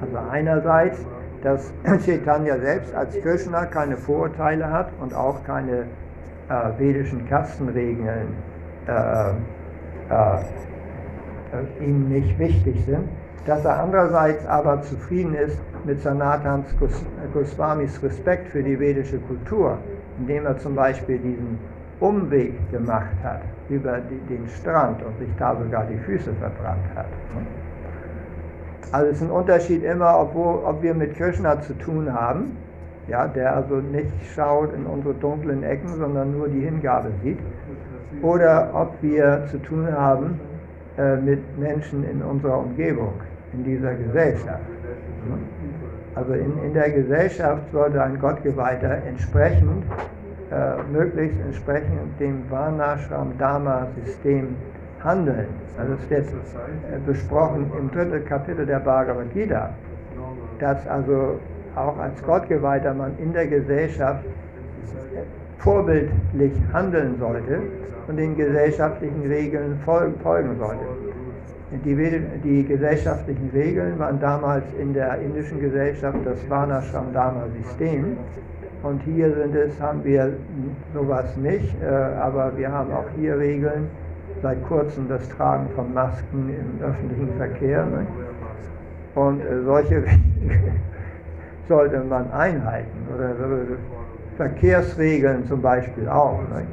[0.00, 1.04] Also einerseits,
[1.42, 1.72] dass
[2.04, 5.86] Chaitanya selbst als Krishna keine Vorurteile hat und auch keine
[6.48, 8.28] äh, vedischen Kastenregeln
[8.86, 9.30] äh,
[10.10, 13.08] äh, ihm nicht wichtig sind,
[13.46, 16.66] dass er andererseits aber zufrieden ist mit Sanatans
[17.32, 19.78] Goswamis Respekt für die vedische Kultur,
[20.18, 21.58] indem er zum Beispiel diesen
[22.00, 27.06] Umweg gemacht hat über den Strand und sich da sogar die Füße verbrannt hat.
[28.92, 32.56] Also es ist ein Unterschied immer, ob, ob wir mit Krishna zu tun haben,
[33.08, 37.38] ja, der also nicht schaut in unsere dunklen Ecken, sondern nur die Hingabe sieht,
[38.22, 40.40] oder ob wir zu tun haben
[40.96, 43.14] äh, mit Menschen in unserer Umgebung,
[43.52, 44.62] in dieser Gesellschaft.
[46.14, 49.84] Also in, in der Gesellschaft sollte ein Gottgeweihter entsprechend,
[50.52, 54.54] äh, möglichst entsprechend dem Varnashram-Dharma-System
[55.02, 55.48] handeln.
[55.78, 56.32] Also es wird äh,
[57.04, 59.70] besprochen im dritten Kapitel der Bhagavad Gita,
[60.60, 61.40] dass also
[61.76, 64.24] auch als Gottgeweihter man in der Gesellschaft
[65.58, 67.60] vorbildlich handeln sollte
[68.06, 70.84] und den gesellschaftlichen Regeln folgen sollte.
[71.84, 71.96] Die,
[72.44, 78.16] die, gesellschaftlichen Regeln waren damals in der indischen Gesellschaft das Varnashram Dharma System.
[78.84, 80.34] Und hier sind es, haben wir
[80.92, 83.88] sowas nicht, äh, aber wir haben auch hier Regeln,
[84.42, 87.86] seit kurzem das Tragen von Masken im öffentlichen Verkehr.
[87.86, 88.06] Ne?
[89.14, 90.80] Und äh, solche Regeln
[91.68, 93.08] sollte man einhalten.
[93.14, 93.30] Oder
[94.36, 96.40] Verkehrsregeln zum Beispiel auch.
[96.50, 96.66] Ne?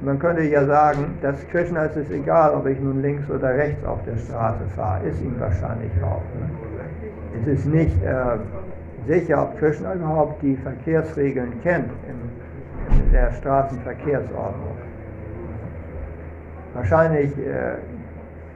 [0.00, 3.84] Man könnte ja sagen, dass Krishna ist es egal, ob ich nun links oder rechts
[3.84, 5.06] auf der Straße fahre.
[5.06, 6.22] Ist ihm wahrscheinlich auch.
[6.38, 6.50] Ne?
[7.40, 8.38] Es ist nicht äh,
[9.06, 14.76] sicher, ob Krishna überhaupt die Verkehrsregeln kennt in, in der Straßenverkehrsordnung.
[16.74, 17.78] Wahrscheinlich äh,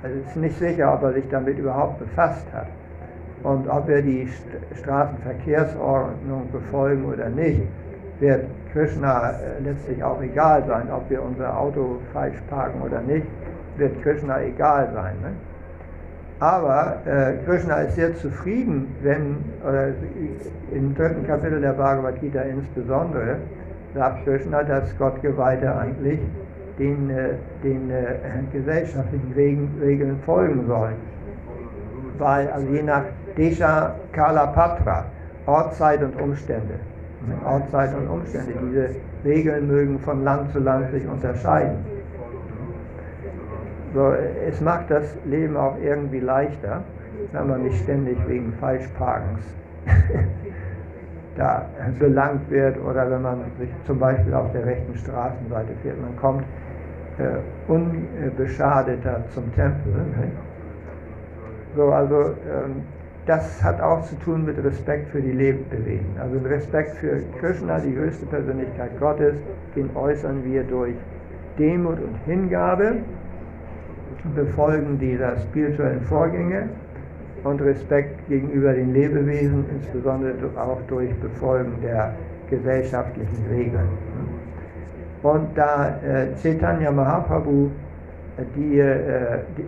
[0.03, 2.67] also ist nicht sicher, ob er sich damit überhaupt befasst hat.
[3.43, 4.29] Und ob wir die
[4.81, 7.63] Straßenverkehrsordnung befolgen oder nicht,
[8.21, 10.89] wird Krishna äh, letztlich auch egal sein.
[10.93, 13.27] Ob wir unser Auto falsch parken oder nicht,
[13.77, 15.15] wird Krishna egal sein.
[15.23, 15.33] Ne?
[16.39, 19.89] Aber äh, Krishna ist sehr zufrieden, wenn, oder
[20.73, 23.37] im dritten Kapitel der Bhagavad Gita insbesondere,
[23.95, 26.19] sagt Krishna, dass Gottgeweihte eigentlich
[26.79, 28.15] den, äh, den äh,
[28.53, 30.97] gesellschaftlichen Regeln folgen sollen.
[32.19, 33.05] Weil, also je nach
[33.37, 35.05] Desha Kala Patra,
[35.47, 36.75] Ort, Zeit und Umstände.
[37.45, 38.53] Ort, Zeit und Umstände.
[38.69, 38.91] Diese
[39.25, 41.85] Regeln mögen von Land zu Land sich unterscheiden.
[43.95, 44.13] So,
[44.49, 46.83] es macht das Leben auch irgendwie leichter,
[47.33, 49.43] wenn man nicht ständig wegen Falschparkens
[51.37, 51.67] da
[51.99, 56.01] belangt wird oder wenn man sich zum Beispiel auf der rechten Straßenseite fährt.
[56.01, 56.45] Man kommt
[57.19, 59.93] äh, unbeschadeter zum Tempel.
[59.93, 60.31] Ne?
[61.77, 62.83] So, also ähm,
[63.27, 66.17] das hat auch zu tun mit Respekt für die Lebewesen.
[66.19, 69.37] Also Respekt für Krishna, die höchste Persönlichkeit Gottes,
[69.77, 70.95] den äußern wir durch
[71.59, 72.97] Demut und Hingabe,
[74.35, 76.69] Befolgen dieser spirituellen Vorgänge
[77.45, 82.15] und Respekt gegenüber den Lebewesen, insbesondere auch durch Befolgen der
[82.49, 83.89] gesellschaftlichen Regeln.
[85.23, 87.71] Und da äh, Chaitanya Mahaprabhu
[88.37, 89.65] äh, die, äh, die,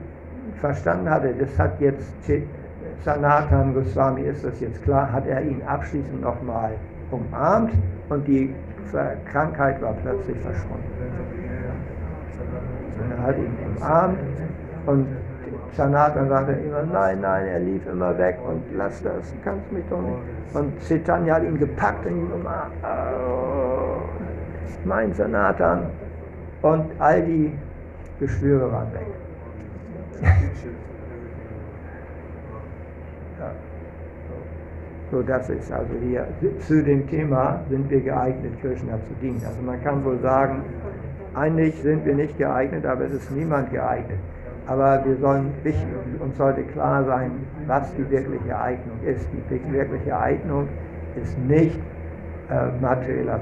[0.61, 2.12] verstanden hatte, das hat jetzt
[3.05, 6.72] Sanatan Goswami, ist das jetzt klar, hat er ihn abschließend nochmal
[7.11, 7.72] umarmt
[8.09, 8.55] und die
[9.30, 10.84] Krankheit war plötzlich verschwunden.
[13.11, 14.18] Er hat ihn umarmt
[14.86, 15.07] und
[15.76, 20.01] Sanatan sagte immer, nein, nein, er lief immer weg und lass das, kannst mich doch
[20.01, 20.18] nicht.
[20.55, 22.72] Und Chaitanya hat ihn gepackt und ihn umarmt.
[22.84, 23.99] Oh,
[24.84, 25.86] mein Sanatan.
[26.62, 27.53] Und all die
[28.20, 29.07] Geschwüre waren weg.
[33.40, 33.51] ja.
[35.11, 36.26] So, das ist also hier
[36.61, 39.40] zu dem Thema, sind wir geeignet, Krishna zu dienen.
[39.46, 40.62] Also man kann wohl sagen,
[41.34, 44.18] eigentlich sind wir nicht geeignet, aber es ist niemand geeignet.
[44.66, 45.52] Aber wir sollen,
[46.20, 47.30] uns sollte klar sein,
[47.66, 49.26] was die wirkliche Eignung ist.
[49.50, 50.68] Die wirkliche Eignung
[51.20, 51.78] ist nicht
[52.50, 53.40] äh, materieller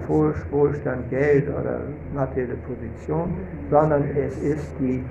[0.50, 1.80] Wohlstand, Geld oder
[2.14, 3.34] materielle Position,
[3.70, 5.02] sondern es ist die,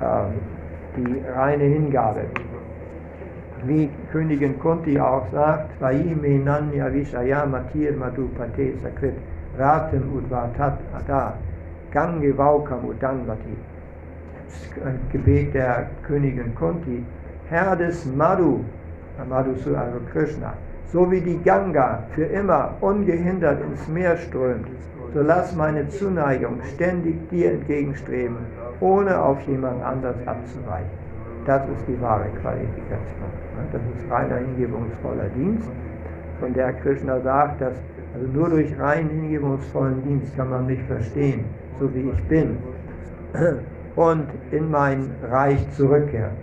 [0.00, 2.22] äh, die reine Hingabe.
[3.64, 9.14] Wie Königin Kunti auch sagt, Vaime Nanya Vishaya Matir Madhupate Sakrit
[9.58, 11.34] Ratem Udvatat Ada
[11.90, 13.56] Gange Vaukam Udanvati.
[15.12, 17.04] Gebet der Königin Kunti,
[17.48, 18.64] Herr des Madhu,
[19.28, 20.54] Madhu also Krishna,
[20.92, 24.68] so wie die Ganga für immer ungehindert ins Meer strömt,
[25.12, 28.36] so lass meine Zuneigung ständig dir entgegenstreben,
[28.80, 31.07] ohne auf jemand anders abzuweichen.
[31.48, 33.30] Das ist die wahre Qualifikation.
[33.72, 35.66] Das ist reiner hingebungsvoller Dienst,
[36.40, 37.72] von der Krishna sagt, dass
[38.14, 41.46] also nur durch rein hingebungsvollen Dienst kann man mich verstehen,
[41.80, 42.58] so wie ich bin,
[43.96, 46.36] und in mein Reich zurückkehren.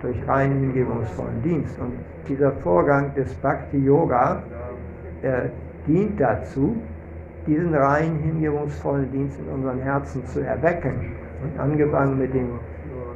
[0.00, 1.78] Durch rein hingebungsvollen Dienst.
[1.78, 1.92] Und
[2.26, 4.42] dieser Vorgang des Bhakti Yoga
[5.20, 5.50] äh,
[5.86, 6.76] dient dazu,
[7.46, 11.12] diesen rein hingebungsvollen Dienst in unseren Herzen zu erwecken.
[11.42, 12.58] Und angefangen mit dem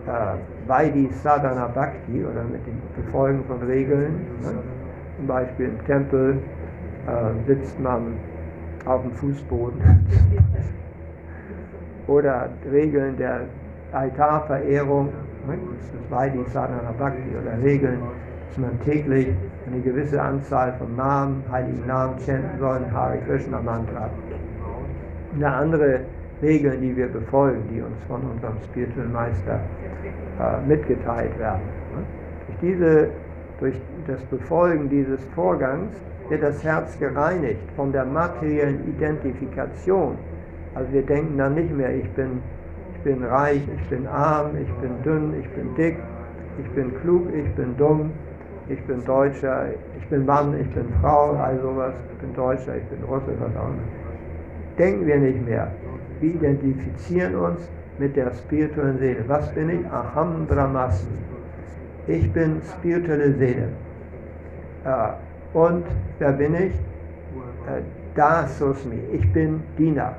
[0.07, 0.37] äh,
[0.67, 4.15] Vaidi Sadhana Bhakti oder mit dem Befolgen von Regeln.
[4.43, 4.55] Ne?
[5.17, 6.39] Zum Beispiel im Tempel
[7.07, 8.15] äh, sitzt man
[8.85, 9.81] auf dem Fußboden.
[12.07, 13.43] oder Regeln der
[13.93, 15.07] Altarverehrung,
[15.47, 15.59] ne?
[15.79, 18.01] das ist Vaidi Sadhana Bhakti, oder Regeln
[18.57, 19.29] dass man täglich
[19.67, 24.09] eine gewisse Anzahl von Namen, heiligen Namen chanten soll, Hare Krishna Mantra.
[25.35, 26.01] Eine andere
[26.43, 29.61] Regeln, die wir befolgen, die uns von unserem spirituellen Meister
[30.41, 31.63] äh, mitgeteilt werden.
[32.47, 33.09] Durch, diese,
[33.59, 35.93] durch das Befolgen dieses Vorgangs
[36.29, 40.17] wird das Herz gereinigt von der materiellen Identifikation.
[40.75, 42.43] Also wir denken dann nicht mehr, ich bin,
[42.95, 45.97] ich bin reich, ich bin arm, ich bin dünn, ich bin dick,
[46.59, 48.11] ich bin klug, ich bin dumm,
[48.69, 49.67] ich bin Deutscher,
[49.99, 53.57] ich bin Mann, ich bin Frau, all sowas, ich bin Deutscher, ich bin Russe, was
[53.57, 53.83] auch immer.
[54.79, 55.71] Denken wir nicht mehr.
[56.21, 57.61] Wir identifizieren uns
[57.99, 59.25] mit der spirituellen Seele.
[59.27, 59.87] Was bin ich?
[59.87, 61.19] Aham Brahmasmi.
[62.07, 63.69] Ich bin spirituelle Seele.
[64.85, 65.85] Äh, und
[66.19, 66.75] wer bin ich?
[67.67, 67.83] Äh,
[68.15, 68.99] Dasosmi.
[69.13, 70.15] Ich bin Diener.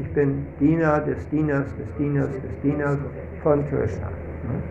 [0.00, 2.98] Ich bin Diener des Dieners, des Dieners, des Dieners
[3.42, 4.08] von Krishna.
[4.08, 4.62] Ne?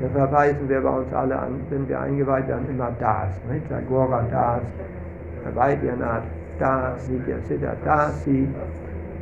[0.00, 3.28] Deshalb heißen wir bei uns alle an, wenn wir eingeweiht werden, immer Das.
[3.50, 3.68] Nicht?
[3.68, 6.22] Sagora Das, Vaidyanat
[6.58, 8.48] Das, Nitya Siddha Dasi.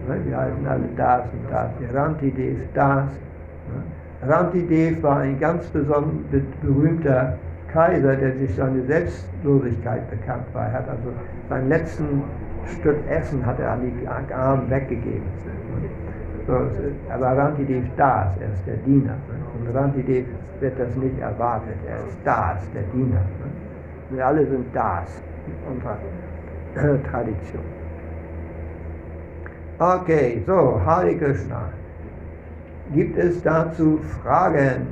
[0.07, 1.71] Wir heißen alle Das und Das.
[1.81, 3.11] Der Rantidev Das.
[4.27, 5.71] Rantidev war ein ganz
[6.63, 7.39] berühmter
[7.73, 10.67] Kaiser, der sich seine Selbstlosigkeit bekannt war.
[10.67, 11.13] Er hat also
[11.49, 12.23] sein letzten
[12.67, 15.23] Stück Essen hat er an die Armen weggegeben.
[16.47, 16.55] So,
[17.13, 19.15] aber Rantidev Das, er ist der Diener.
[19.59, 20.27] Und Rantidev
[20.61, 21.77] wird das nicht erwartet.
[21.89, 23.23] Er ist das, der Diener.
[24.11, 25.99] Wir alle sind das in unserer
[27.11, 27.80] Tradition.
[29.81, 31.73] Okay, so, Hare Krishna.
[32.93, 34.87] Gibt es dazu Fragen?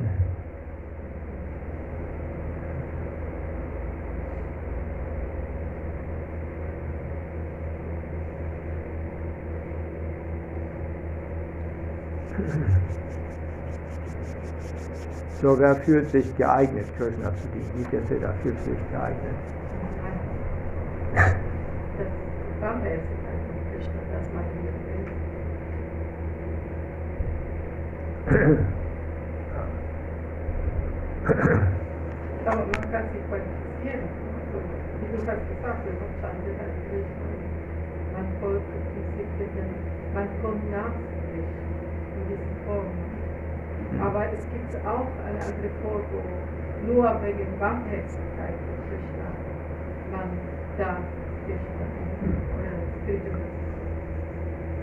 [15.41, 17.71] So, wer fühlt sich geeignet, Krishna zu dienen?
[17.77, 19.37] Nicht der Siddha fühlt sich geeignet.
[32.45, 34.05] Aber man kann sich qualifizieren.
[35.01, 35.83] Wie du hast gesagt,
[38.13, 39.71] man folgt Disziplinen,
[40.13, 40.93] man kommt nach
[41.33, 41.49] sich
[42.17, 43.01] in diesen Formen.
[44.03, 46.21] Aber es gibt auch eine andere Form, wo
[46.87, 49.29] nur wegen Barmherzigkeit von Krishna
[50.13, 50.29] man
[50.77, 50.99] da
[51.47, 51.87] Krishna
[52.55, 53.37] oder Frieden.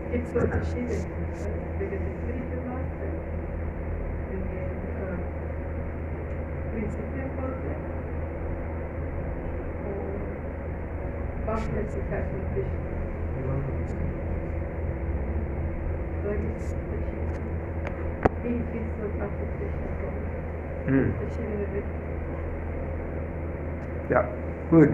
[0.06, 1.06] Es gibt so verschiedene,
[1.80, 3.10] wegen des Friedemaster,
[4.30, 4.50] wegen
[4.96, 5.18] äh,
[6.76, 7.72] Prinzipienfolge
[9.86, 12.84] und Barmherzigkeit von Krishna.
[16.22, 17.40] Da gibt es verschiedene.
[18.44, 18.86] Wie viel
[20.02, 20.28] kommt.
[20.88, 21.14] Hm.
[21.16, 22.16] Verschiedene Richtungen.
[24.10, 24.22] Ja,
[24.70, 24.92] gut.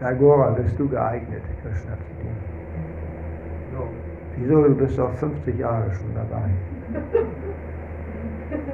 [0.00, 2.40] Tagora, bist du geeignet, Krishna zu dienen?
[4.38, 4.62] Wieso?
[4.62, 6.48] Du bist doch 50 Jahre schon dabei.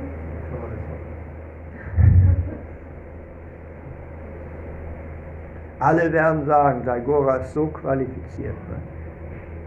[5.81, 8.55] Alle werden sagen, Tagora ist so qualifiziert.
[8.69, 8.77] Ne?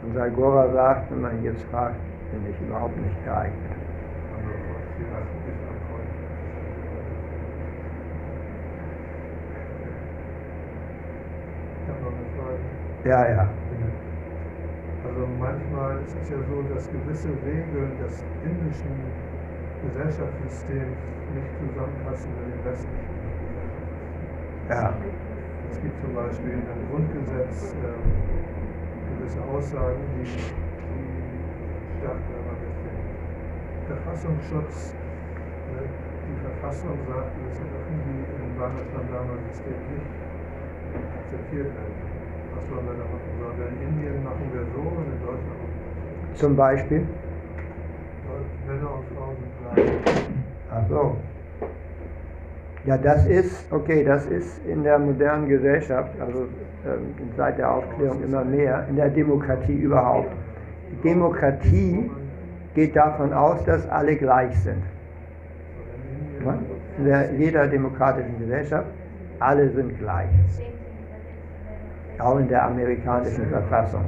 [0.04, 1.96] Und Tagora sagt, wenn man ihn jetzt fragt,
[2.32, 3.78] bin ich überhaupt nicht geeignet.
[13.04, 13.48] Ja, ja.
[15.04, 19.14] Also manchmal ist es ja so, dass gewisse Regeln des indischen
[19.84, 20.98] Gesellschaftssystems
[21.34, 23.16] nicht zusammenpassen mit dem westlichen
[23.48, 24.68] Gesellschaftssystem.
[24.70, 24.94] Ja.
[25.72, 28.00] Es gibt zum Beispiel in einem Grundgesetz äh,
[29.12, 31.12] gewisse Aussagen, die, die
[32.04, 32.98] jetzt den
[33.88, 34.94] Verfassungsschutz.
[35.74, 35.82] Ne?
[36.28, 40.10] Die Verfassung sagt, dass irgendwie im Bandeslandama-System nicht
[41.18, 41.96] akzeptiert werden.
[42.56, 43.32] Was sollen wir da machen?
[43.40, 47.08] Sollen wir in Indien machen wir so und in Deutschland machen wir Zum Beispiel?
[48.68, 50.26] Männer und Frauen sind gleich.
[50.70, 51.16] Ach so.
[52.88, 56.44] Ja, das ist, okay, das ist in der modernen Gesellschaft, also
[56.86, 60.32] ähm, seit der Aufklärung immer mehr, in der Demokratie überhaupt.
[61.04, 62.10] Demokratie
[62.76, 64.82] geht davon aus, dass alle gleich sind.
[66.98, 68.88] In der, jeder demokratischen Gesellschaft,
[69.40, 70.30] alle sind gleich.
[72.20, 74.06] Auch in der amerikanischen Verfassung.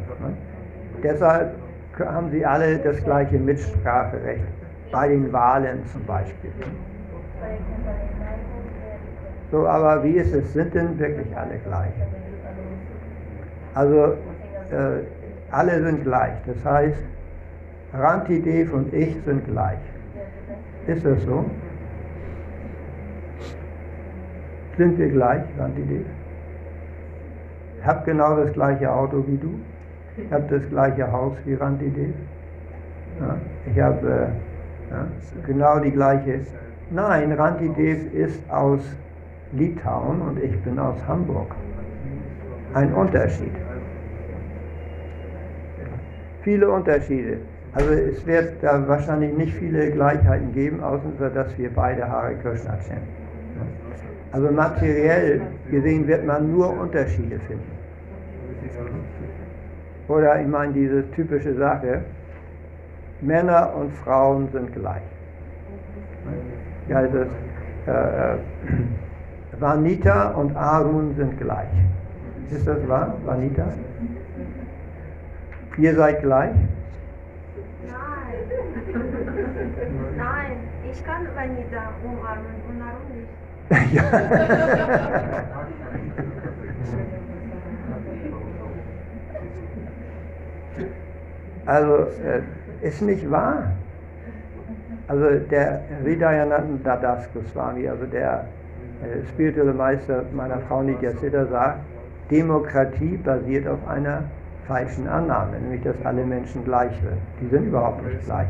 [1.03, 1.53] Deshalb
[1.99, 4.47] haben sie alle das gleiche Mitspracherecht,
[4.89, 6.51] bei den Wahlen zum Beispiel.
[9.51, 10.53] So, aber wie ist es?
[10.53, 11.91] Sind denn wirklich alle gleich?
[13.73, 14.13] Also,
[14.71, 15.03] äh,
[15.51, 16.34] alle sind gleich.
[16.45, 17.03] Das heißt,
[17.93, 19.80] Rantidev und ich sind gleich.
[20.85, 21.45] Ist das so?
[24.77, 26.05] Sind wir gleich, Rantidev?
[27.80, 29.59] Ich habe genau das gleiche Auto wie du.
[30.17, 32.13] Ich habe das gleiche Haus wie Rantidev.
[33.19, 33.35] Ja,
[33.71, 35.07] ich habe äh, ja,
[35.45, 36.41] genau die gleiche.
[36.91, 38.81] Nein, Rantidev ist aus
[39.53, 41.55] Litauen und ich bin aus Hamburg.
[42.73, 43.53] Ein Unterschied.
[46.41, 47.38] Viele Unterschiede.
[47.73, 52.77] Also es wird da wahrscheinlich nicht viele Gleichheiten geben, außer dass wir beide Hare Krishna
[52.77, 53.07] chanten.
[54.31, 57.71] Also materiell gesehen wird man nur Unterschiede finden.
[60.07, 62.01] Oder ich meine diese typische Sache,
[63.21, 65.01] Männer und Frauen sind gleich.
[66.88, 67.27] Ja, das,
[67.85, 68.38] äh,
[69.60, 71.68] Vanita und Arun sind gleich.
[72.49, 73.65] Ist das wahr, Vanita?
[75.77, 76.56] Ihr seid gleich?
[77.88, 78.34] Nein.
[80.18, 80.57] Nein,
[80.91, 83.94] ich kann Vanita umarmen und warum nicht?
[83.94, 84.03] ja.
[91.65, 92.41] Also, äh,
[92.81, 93.73] ist nicht wahr.
[95.07, 98.45] Also der Hridayananda Das Goswami, also der
[99.30, 101.80] spirituelle Meister meiner Frau Nidya Siddha sagt,
[102.30, 104.23] Demokratie basiert auf einer
[104.67, 107.21] falschen Annahme, nämlich dass alle Menschen gleich sind.
[107.41, 108.47] Die sind überhaupt nicht gleich.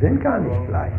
[0.00, 0.92] Sind gar nicht gleich.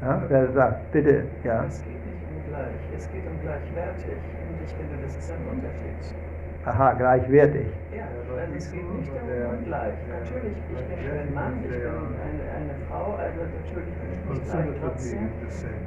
[0.00, 1.64] Ja, wer sagt, bitte, ja.
[1.64, 4.16] Es geht nicht um gleich, es geht um gleichwertig.
[4.48, 6.31] Und ich finde, das ist ein Unterschied.
[6.64, 7.66] Aha, gleichwertig.
[7.96, 9.94] Ja, also es geht nicht um gleich.
[10.08, 11.90] Natürlich, ich bin ein Mann, ich bin
[12.22, 14.66] eine, eine Frau, also natürlich bin ich nicht gleich.
[14.80, 15.28] Trotzdem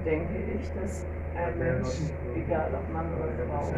[0.05, 3.71] denke ich, dass ein Mensch, egal ob Mann oder Frau,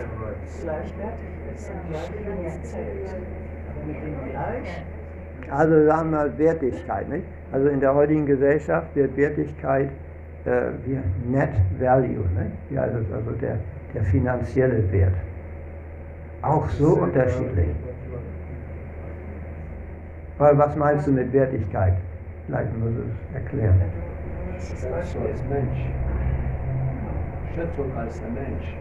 [0.64, 3.07] gleichwertig ist und gleich zählt.
[3.86, 7.10] Mit dem Gleich Also sagen wir mal Wertigkeit.
[7.10, 7.26] Nicht?
[7.52, 9.90] Also in der heutigen Gesellschaft wird Wertigkeit
[10.45, 10.98] äh, wie
[11.32, 12.72] Net Value, nicht?
[12.72, 13.60] Ja, das ist also der,
[13.94, 15.14] der finanzielle Wert.
[16.48, 17.68] Auch so unterschiedlich.
[20.38, 21.94] Weil was meinst du mit Wertigkeit?
[22.45, 23.82] Vielleicht muss es erklären.
[24.60, 25.80] Schätzung als Mensch.
[27.53, 28.78] Schätzung als der Mensch.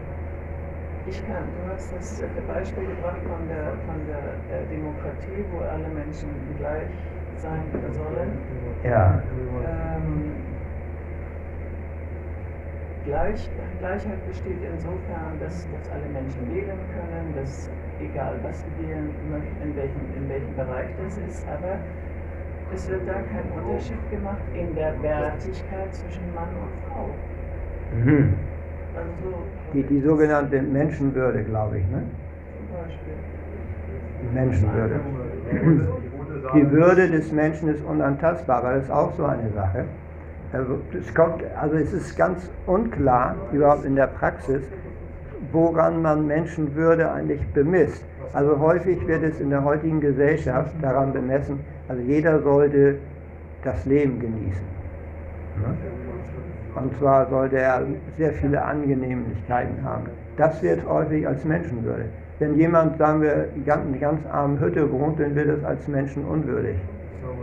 [1.09, 5.87] Ich kann, du hast das Beispiel gebracht von der, von der äh, Demokratie, wo alle
[5.87, 6.29] Menschen
[6.59, 6.91] gleich
[7.37, 7.63] sein
[7.93, 8.31] sollen.
[8.83, 9.21] Ja.
[9.67, 10.46] Ähm,
[13.07, 17.69] Gleich, Gleichheit besteht insofern, dass, dass alle Menschen wählen können, dass
[18.03, 21.79] egal was sie wählen möchten, in welchem, in welchem Bereich das ist, aber
[22.73, 27.07] es wird da kein Unterschied gemacht in der Wertigkeit zwischen Mann und Frau.
[27.95, 28.33] Mhm.
[28.93, 29.37] Also
[29.73, 31.85] Die, die sogenannte Menschenwürde, glaube ich.
[31.87, 32.03] Ne?
[32.57, 33.13] zum Beispiel.
[34.21, 34.99] Die Menschenwürde.
[36.55, 39.85] Die Würde des Menschen ist unantastbar, aber das ist auch so eine Sache.
[40.53, 44.61] Also es, kommt, also es ist ganz unklar, überhaupt in der Praxis,
[45.51, 48.03] woran man Menschenwürde eigentlich bemisst.
[48.33, 52.97] Also häufig wird es in der heutigen Gesellschaft daran bemessen, also jeder sollte
[53.63, 54.65] das Leben genießen.
[55.57, 55.77] Ne?
[56.75, 57.81] Und zwar sollte er
[58.17, 60.05] sehr viele Angenehmlichkeiten haben.
[60.37, 62.05] Das wird häufig als Menschenwürde.
[62.39, 66.77] Wenn jemand, sagen wir, in einer ganz armen Hütte wohnt, dann wird es als menschenunwürdig.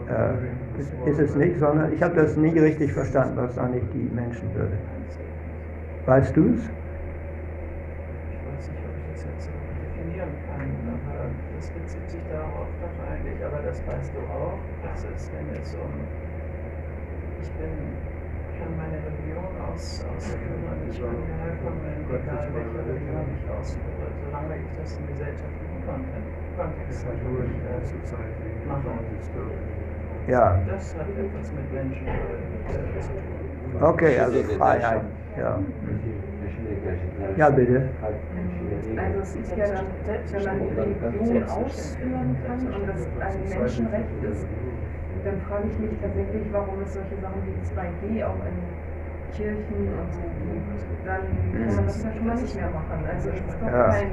[0.09, 0.35] Äh,
[1.10, 4.78] ist es nicht, sondern ich habe das nie richtig verstanden, was eigentlich die Menschenwürde.
[6.05, 6.60] Weißt du es?
[8.31, 12.68] Ich weiß nicht, ob ich das jetzt so definieren kann, aber das bezieht sich darauf
[12.81, 15.90] wahrscheinlich, aber das weißt du auch, dass es, wenn es um,
[17.40, 17.97] ich bin,
[18.59, 24.56] kann meine Religion aus, ausführen und ich bin herkommen, egal welche Religion ich ausführe, solange
[24.59, 28.90] ich das im gesellschaftlichen Kontext, Kontext natürlich äh, mache.
[30.26, 30.59] Ja.
[30.66, 33.82] Das hat etwas mit Menschen äh, zu tun.
[33.82, 35.02] Okay, also Freiheit.
[35.38, 35.59] Ja.
[37.36, 37.88] Ja, bitte.
[38.96, 39.86] Also es ist ja dann,
[40.32, 44.46] wenn man Religion ausführen kann und das ein Menschenrecht ist,
[45.24, 48.56] dann frage ich mich tatsächlich, warum es solche Sachen wie 2G auch in
[49.36, 51.06] Kirchen und so gibt.
[51.06, 51.22] Dann
[51.66, 53.05] kann man das ja schon mal nicht mehr machen.
[53.10, 53.88] Also es ist doch Ja.
[53.90, 54.10] kein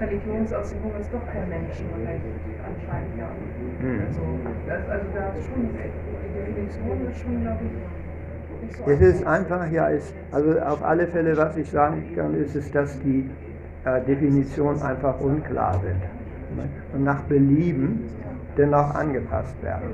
[0.00, 2.24] Religionsausübung ist doch kein Menschenrecht
[2.64, 3.28] anscheinend ja.
[3.80, 4.00] Hm.
[4.06, 4.20] Also,
[4.66, 7.72] das, also da ist schon die Definition ist schon, glaube ich,
[8.62, 9.70] nicht so Es ist einfach.
[9.70, 13.24] ja, ist, also auf alle Fälle, was ich sagen kann, ist es, dass die
[13.84, 16.00] äh, Definitionen einfach unklar sind
[16.56, 16.68] ne?
[16.92, 18.00] und nach Belieben
[18.56, 19.88] dennoch angepasst werden.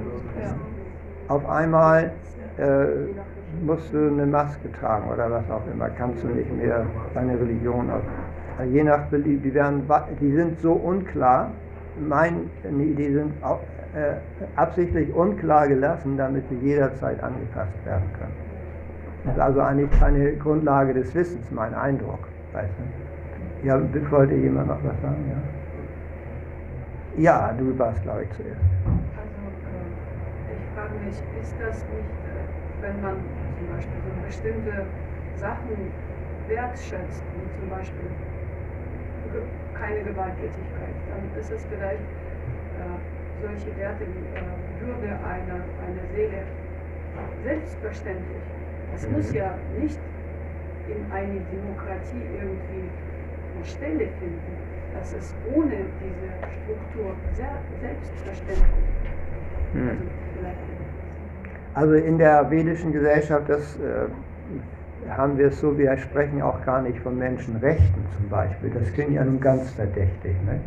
[1.28, 2.12] Auf einmal
[2.58, 2.86] äh,
[3.64, 6.84] musst du eine Maske tragen oder was auch immer, kannst du nicht mehr
[7.14, 8.02] deine Religion aus.
[8.58, 9.82] Also je nach Belieben, die, werden,
[10.20, 11.50] die sind so unklar,
[12.08, 13.75] mein, nee, die sind auch, äh,
[14.56, 18.34] absichtlich unklar gelassen, damit sie jederzeit angepasst werden können.
[19.24, 22.20] Das ist also eigentlich keine Grundlage des Wissens, mein Eindruck.
[22.52, 22.70] Weißt
[23.62, 23.66] du?
[23.66, 25.24] Ja, wollte jemand noch was sagen?
[27.16, 28.60] Ja, ja du warst, glaube ich, zuerst.
[29.16, 33.16] Also, äh, ich frage mich, ist das nicht, äh, wenn man
[33.58, 34.86] zum Beispiel so bestimmte
[35.38, 35.90] Sachen
[36.48, 38.06] wertschätzt, wie zum Beispiel
[39.74, 46.42] keine Gewalttätigkeit, dann ist es vielleicht äh, solche Werte wie äh, Würde einer, einer Seele
[47.42, 48.42] selbstverständlich.
[48.94, 49.98] Es muss ja nicht
[50.88, 52.88] in eine Demokratie irgendwie
[53.54, 54.56] eine Stelle finden.
[54.98, 56.28] Das ist ohne diese
[56.62, 58.86] Struktur sehr selbstverständlich.
[59.72, 59.98] Hm.
[61.74, 66.64] Also Also in der vedischen Gesellschaft, das äh, haben wir es so, wir sprechen auch
[66.64, 68.70] gar nicht von Menschenrechten zum Beispiel.
[68.70, 70.34] Das klingt ja nun ganz verdächtig.
[70.46, 70.60] Ne?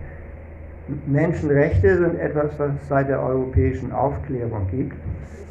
[1.06, 4.96] Menschenrechte sind etwas, was es seit der europäischen Aufklärung gibt,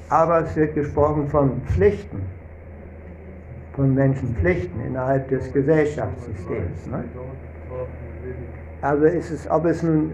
[0.09, 2.23] aber es wird gesprochen von Pflichten,
[3.73, 6.87] von Menschenpflichten innerhalb des Gesellschaftssystems.
[6.91, 7.05] Ne?
[8.81, 10.13] Also ist es, ob es nun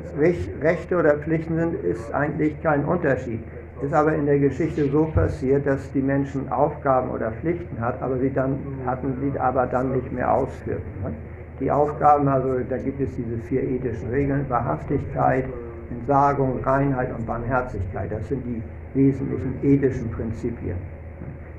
[0.60, 3.40] Rechte oder Pflichten sind, ist eigentlich kein Unterschied.
[3.82, 8.18] Ist aber in der Geschichte so passiert, dass die Menschen Aufgaben oder Pflichten hat, aber
[8.18, 10.82] sie dann, hatten sie aber dann nicht mehr ausführten.
[11.02, 11.12] Ne?
[11.60, 15.44] Die Aufgaben, also da gibt es diese vier ethischen Regeln, Wahrhaftigkeit,
[15.90, 18.10] Entsagung, Reinheit und Barmherzigkeit.
[18.10, 18.62] Das sind die
[18.94, 20.76] wesentlichen ethischen Prinzipien.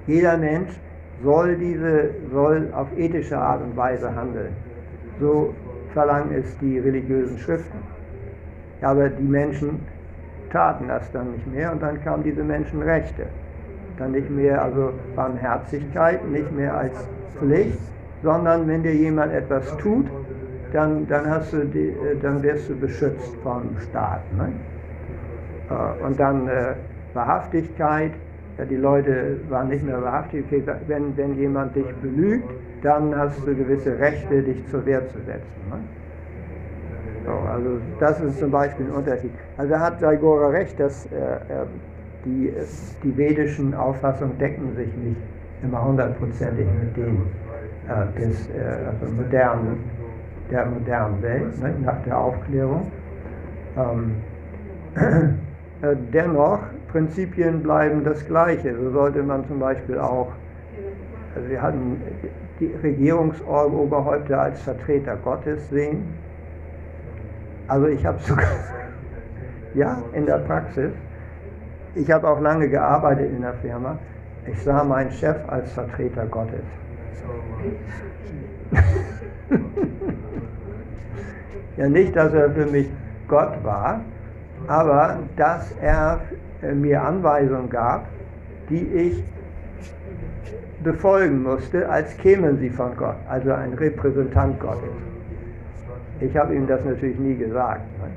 [0.07, 0.71] Jeder Mensch
[1.23, 4.53] soll, diese, soll auf ethische Art und Weise handeln.
[5.19, 5.53] So
[5.93, 7.77] verlangen es die religiösen Schriften.
[8.81, 9.79] Aber die Menschen
[10.51, 13.27] taten das dann nicht mehr und dann kamen diese Menschenrechte.
[13.97, 17.07] Dann nicht mehr also Barmherzigkeit, nicht mehr als
[17.37, 17.79] Pflicht,
[18.25, 20.07] sondern wenn dir jemand etwas tut,
[20.73, 24.23] dann, dann, hast du die, äh, dann wirst du beschützt vom Staat.
[24.35, 24.51] Ne?
[25.69, 26.73] Äh, und dann äh,
[27.13, 28.11] Wahrhaftigkeit,
[28.57, 30.43] ja, die Leute waren nicht mehr wahrhaftig.
[30.47, 32.49] Okay, wenn, wenn jemand dich belügt,
[32.81, 35.61] dann hast du gewisse Rechte, dich zur Wehr zu setzen.
[35.69, 35.77] Ne?
[37.25, 37.69] So, also
[37.99, 39.31] das ist zum Beispiel ein Unterschied.
[39.57, 41.09] Also hat Saigora recht, dass äh,
[42.25, 42.51] die,
[43.03, 45.21] die vedischen Auffassungen decken sich nicht
[45.63, 47.44] immer hundertprozentig mit denen
[47.87, 49.83] äh, des äh, also modernen,
[50.51, 52.91] der modernen Welt, ne, nach der Aufklärung.
[53.77, 54.15] Ähm,
[55.81, 56.59] äh, dennoch,
[56.91, 58.75] Prinzipien bleiben das Gleiche.
[58.75, 60.31] So sollte man zum Beispiel auch,
[61.35, 62.01] also wir hatten
[62.59, 66.05] die Regierungsoberhäupter als Vertreter Gottes sehen,
[67.67, 68.45] also ich habe sogar,
[69.73, 70.91] ja, in der Praxis,
[71.95, 73.97] ich habe auch lange gearbeitet in der Firma,
[74.45, 76.63] ich sah meinen Chef als Vertreter Gottes.
[81.77, 82.89] Ja, nicht, dass er für mich
[83.27, 84.01] Gott war,
[84.67, 86.21] aber dass er
[86.61, 88.07] äh, mir Anweisungen gab,
[88.69, 89.23] die ich
[90.83, 94.89] befolgen musste, als kämen sie von Gott, also ein Repräsentant Gottes.
[96.21, 97.81] Ich habe ihm das natürlich nie gesagt.
[97.99, 98.07] Ne?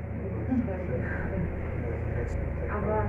[2.69, 3.03] Aber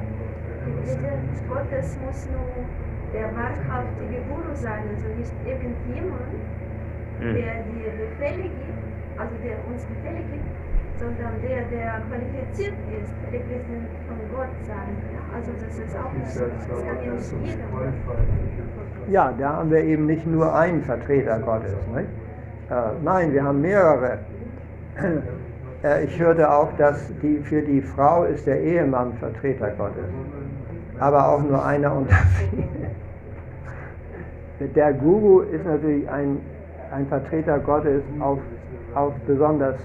[1.48, 2.79] Gottes muss nur
[3.12, 6.34] der wahrhaftige Guru sein, also nicht irgendjemand,
[7.20, 7.34] hm.
[7.34, 8.84] der dir Befehle gibt,
[9.18, 10.46] also der uns Befehle gibt,
[11.00, 14.92] sondern der, der qualifiziert ist, Repräsentant von Gott sein.
[15.34, 16.44] Also das ist auch nicht so.
[16.44, 17.64] Das kann ja nicht jeder.
[19.08, 21.72] Ja, da haben wir eben nicht nur einen Vertreter Gottes.
[21.94, 22.08] Nicht?
[22.70, 24.18] Äh, nein, wir haben mehrere.
[25.82, 30.04] Äh, ich hörte auch, dass die, für die Frau ist der Ehemann Vertreter Gottes,
[30.98, 32.79] aber auch nur einer unter vielen.
[34.60, 36.38] Der Guru ist natürlich ein,
[36.92, 38.38] ein Vertreter Gottes auf,
[38.94, 39.76] auf besonders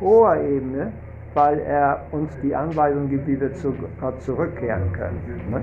[0.00, 0.92] hoher Ebene,
[1.34, 5.20] weil er uns die Anweisung gibt, wie wir zu Gott zurückkehren können.
[5.50, 5.62] Ne?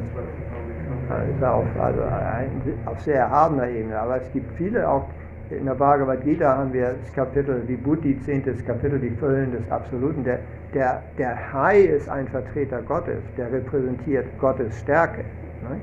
[1.34, 3.98] Ist auf, also ein, auf sehr erhabener Ebene.
[3.98, 5.06] Aber es gibt viele auch
[5.50, 10.26] in der Bhagavad Gita haben wir das Kapitel Vibhuti, zehntes Kapitel, die Füllen des Absoluten.
[10.26, 10.40] Der,
[10.74, 15.24] der, der Hai ist ein Vertreter Gottes, der repräsentiert Gottes Stärke.
[15.62, 15.80] Ne?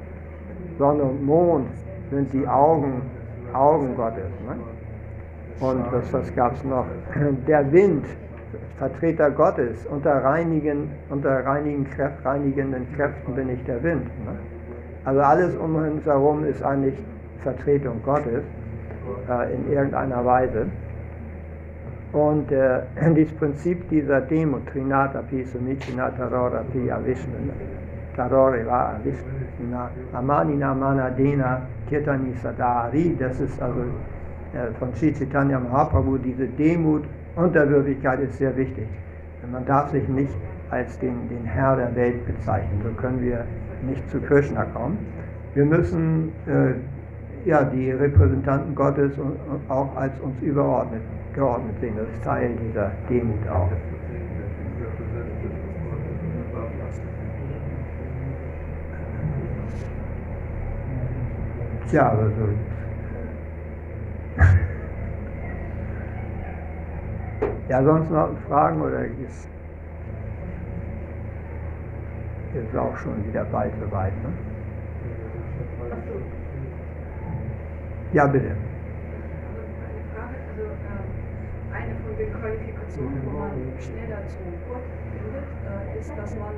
[0.79, 1.69] Sonne und Mond
[2.11, 3.03] sind die Augen,
[3.53, 4.31] Augen Gottes.
[4.47, 4.57] Ne?
[5.61, 6.87] Und was, was gab es noch?
[7.47, 8.05] Der Wind,
[8.79, 14.07] Vertreter Gottes, unter, reinigen, unter reinigen Kräft, reinigenden Kräften bin ich der Wind.
[14.25, 14.37] Ne?
[15.05, 16.99] Also alles um uns herum ist eigentlich
[17.41, 18.43] Vertretung Gottes
[19.29, 20.67] äh, in irgendeiner Weise.
[22.13, 22.81] Und äh,
[23.15, 27.35] dieses Prinzip dieser Demo, Trinata Pi Sumicina Tarora Pi Avishnu,
[28.17, 29.44] Tarore va Avishnu,
[30.13, 33.81] Amanina Manadena Kirtani Sadari, das ist also
[34.53, 37.05] äh, von Sri Chaitanya Mahaprabhu, diese Demut,
[37.37, 38.87] Unterwürfigkeit ist sehr wichtig.
[39.51, 40.33] Man darf sich nicht
[40.71, 43.45] als den, den Herr der Welt bezeichnen, so können wir
[43.87, 44.99] nicht zu Krishna kommen.
[45.55, 49.13] Wir müssen äh, ja, die Repräsentanten Gottes
[49.69, 51.03] auch als uns überordnet
[51.35, 51.95] geordnet sehen.
[51.97, 53.69] Das ist Teil dieser Demut auch.
[61.91, 62.49] Tja, aber so.
[67.69, 69.49] Ja, sonst noch Fragen oder ist,
[72.55, 74.31] ist auch schon wieder bald soweit, ne?
[78.13, 78.53] Ja, bitte.
[80.55, 83.51] Also äh, eine von den Qualifikationen, wo man
[83.81, 84.39] schneller zu
[84.69, 86.55] Gott findet, äh, ist, dass man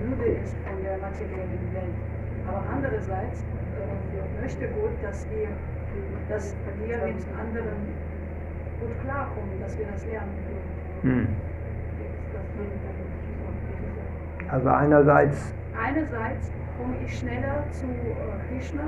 [0.00, 1.96] müde ist von der materiellen Welt.
[2.48, 3.44] Aber andererseits
[3.86, 5.48] äh, möchte Gott, dass wir
[6.28, 6.54] dass
[6.84, 7.80] wir mit anderen
[8.80, 10.34] gut klarkommen, dass wir das lernen
[11.02, 11.26] können.
[11.26, 11.28] Hm.
[14.50, 18.82] Also einerseits, Einerseits komme ich schneller zu äh, Krishna,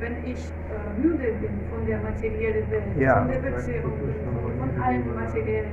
[0.00, 3.18] wenn ich äh, müde bin von der materiellen Welt, Ja.
[3.18, 5.70] von der Beziehung, von, von allen materiellen.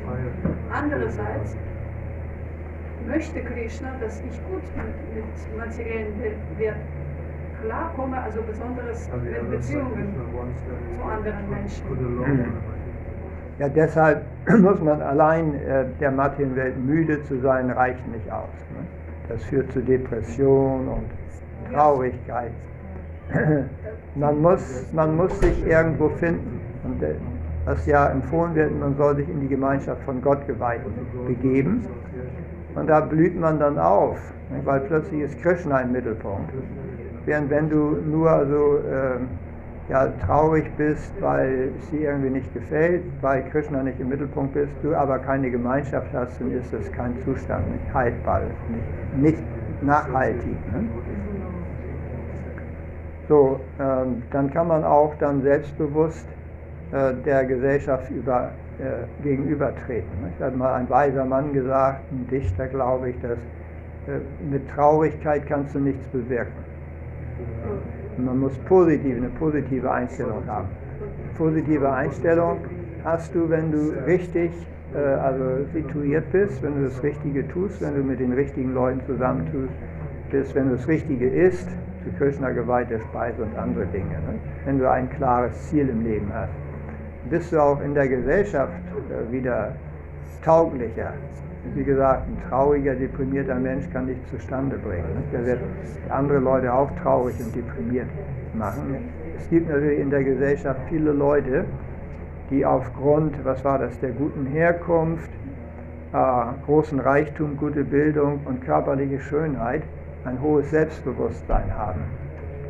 [0.71, 1.57] Andererseits
[3.07, 6.75] möchte Krishna, dass ich gut mit, mit materiellen Welt Welt
[7.63, 10.15] klarkomme, also besonders mit other side, Beziehungen
[10.95, 11.85] zu anderen Menschen.
[11.87, 12.45] alone.
[13.59, 14.23] ja deshalb
[14.59, 18.49] muss man allein äh, der Materienwelt müde zu sein, reicht nicht aus.
[18.71, 18.85] Ne?
[19.29, 22.51] Das führt zu Depression und Traurigkeit.
[24.15, 26.61] Man muss, man muss sich irgendwo finden.
[26.83, 27.15] Und äh,
[27.65, 30.81] was ja empfohlen wird, man soll sich in die Gemeinschaft von Gott geweiht
[31.25, 31.83] begeben.
[32.75, 34.19] Und da blüht man dann auf,
[34.51, 36.51] ne, weil plötzlich ist Krishna im Mittelpunkt.
[37.25, 39.27] Während wenn du nur so ähm,
[39.89, 44.71] ja, traurig bist, weil es dir irgendwie nicht gefällt, weil Krishna nicht im Mittelpunkt bist,
[44.81, 48.41] du aber keine Gemeinschaft hast, dann ist das kein Zustand, nicht haltbar,
[49.21, 50.55] nicht, nicht nachhaltig.
[50.73, 50.87] Ne?
[53.27, 56.27] So, ähm, dann kann man auch dann selbstbewusst
[56.91, 60.09] äh, der Gesellschaft über, äh, gegenübertreten.
[60.25, 60.39] Nicht?
[60.39, 63.37] Da hat mal ein weiser Mann gesagt, ein Dichter, glaube ich, dass
[64.07, 64.19] äh,
[64.49, 66.72] mit Traurigkeit kannst du nichts bewirken.
[68.17, 70.67] Man muss positiv, eine positive Einstellung haben.
[71.37, 72.59] Positive Einstellung
[73.03, 74.51] hast du, wenn du richtig
[74.93, 79.01] äh, also situiert bist, wenn du das Richtige tust, wenn du mit den richtigen Leuten
[79.05, 79.73] zusammentust,
[80.29, 81.69] bist, wenn du das Richtige isst,
[82.03, 84.05] zu Krishna geweihte Speise und andere Dinge.
[84.05, 84.39] Ne?
[84.65, 86.53] Wenn du ein klares Ziel im Leben hast,
[87.29, 88.73] bist du auch in der Gesellschaft
[89.09, 89.73] äh, wieder
[90.43, 91.13] tauglicher.
[91.75, 95.07] Wie gesagt, ein trauriger, deprimierter Mensch kann dich zustande bringen.
[95.15, 95.23] Ne?
[95.31, 95.59] Der wird
[96.09, 98.07] andere Leute auch traurig und deprimiert
[98.53, 98.97] machen.
[99.37, 101.65] Es gibt natürlich in der Gesellschaft viele Leute,
[102.49, 105.29] die aufgrund, was war das, der guten Herkunft,
[106.13, 106.17] äh,
[106.65, 109.83] großen Reichtum, gute Bildung und körperliche Schönheit
[110.25, 112.01] ein hohes Selbstbewusstsein haben.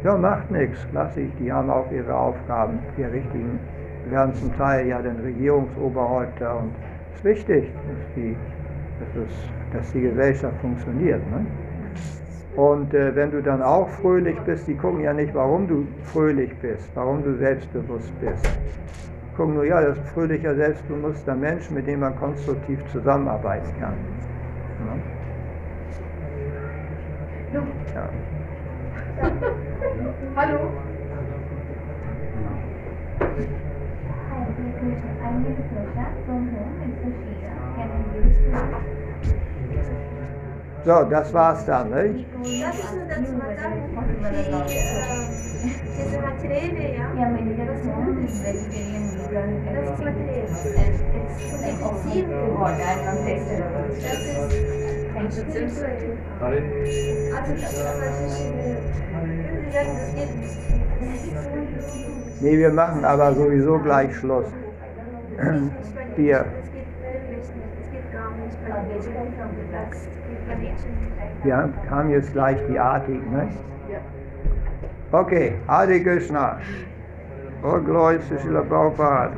[0.04, 3.60] Ja, macht nichts, lass ich, die haben auch ihre Aufgaben, die richtigen,
[4.10, 6.72] werden zum Teil ja dann Regierungsoberhäupter und
[7.14, 8.36] es ist wichtig, dass die,
[9.00, 9.34] dass es,
[9.74, 11.22] dass die Gesellschaft funktioniert.
[11.32, 11.46] Ne?
[12.56, 16.56] Und äh, wenn du dann auch fröhlich bist, die gucken ja nicht, warum du fröhlich
[16.60, 18.46] bist, warum du selbstbewusst bist.
[18.46, 23.72] Die gucken nur, ja, das ist ein fröhlicher, selbstbewusster Mensch, mit dem man konstruktiv zusammenarbeiten
[23.80, 23.96] kann.
[24.86, 25.02] Ne?
[27.96, 28.10] Ja.
[30.36, 30.60] Hallo?
[34.30, 34.46] Hi,
[35.22, 36.83] I need a pleasure from home.
[40.86, 42.26] So, das war's dann, nicht?
[42.62, 43.82] Darf ich nur dazu was sagen?
[44.32, 44.94] Die, äh,
[45.98, 47.08] diese Materielle, ja,
[47.96, 52.28] home is vegetarian, vegan, das ist it's like seed
[52.60, 53.88] what I'm not tasted about.
[55.16, 56.18] Das ist spirituell.
[56.42, 58.76] Also das ist äh,
[59.24, 60.64] würden Sie sagen, das geht nicht.
[62.42, 64.48] Nee, wir machen aber sowieso gleich Schluss.
[66.16, 66.46] Bier.
[71.44, 73.50] Wir haben jetzt gleich die Artig, ne?
[75.12, 76.60] Okay, Hare Krishna.
[77.64, 79.34] Oh, glory to Srila Prabhupada.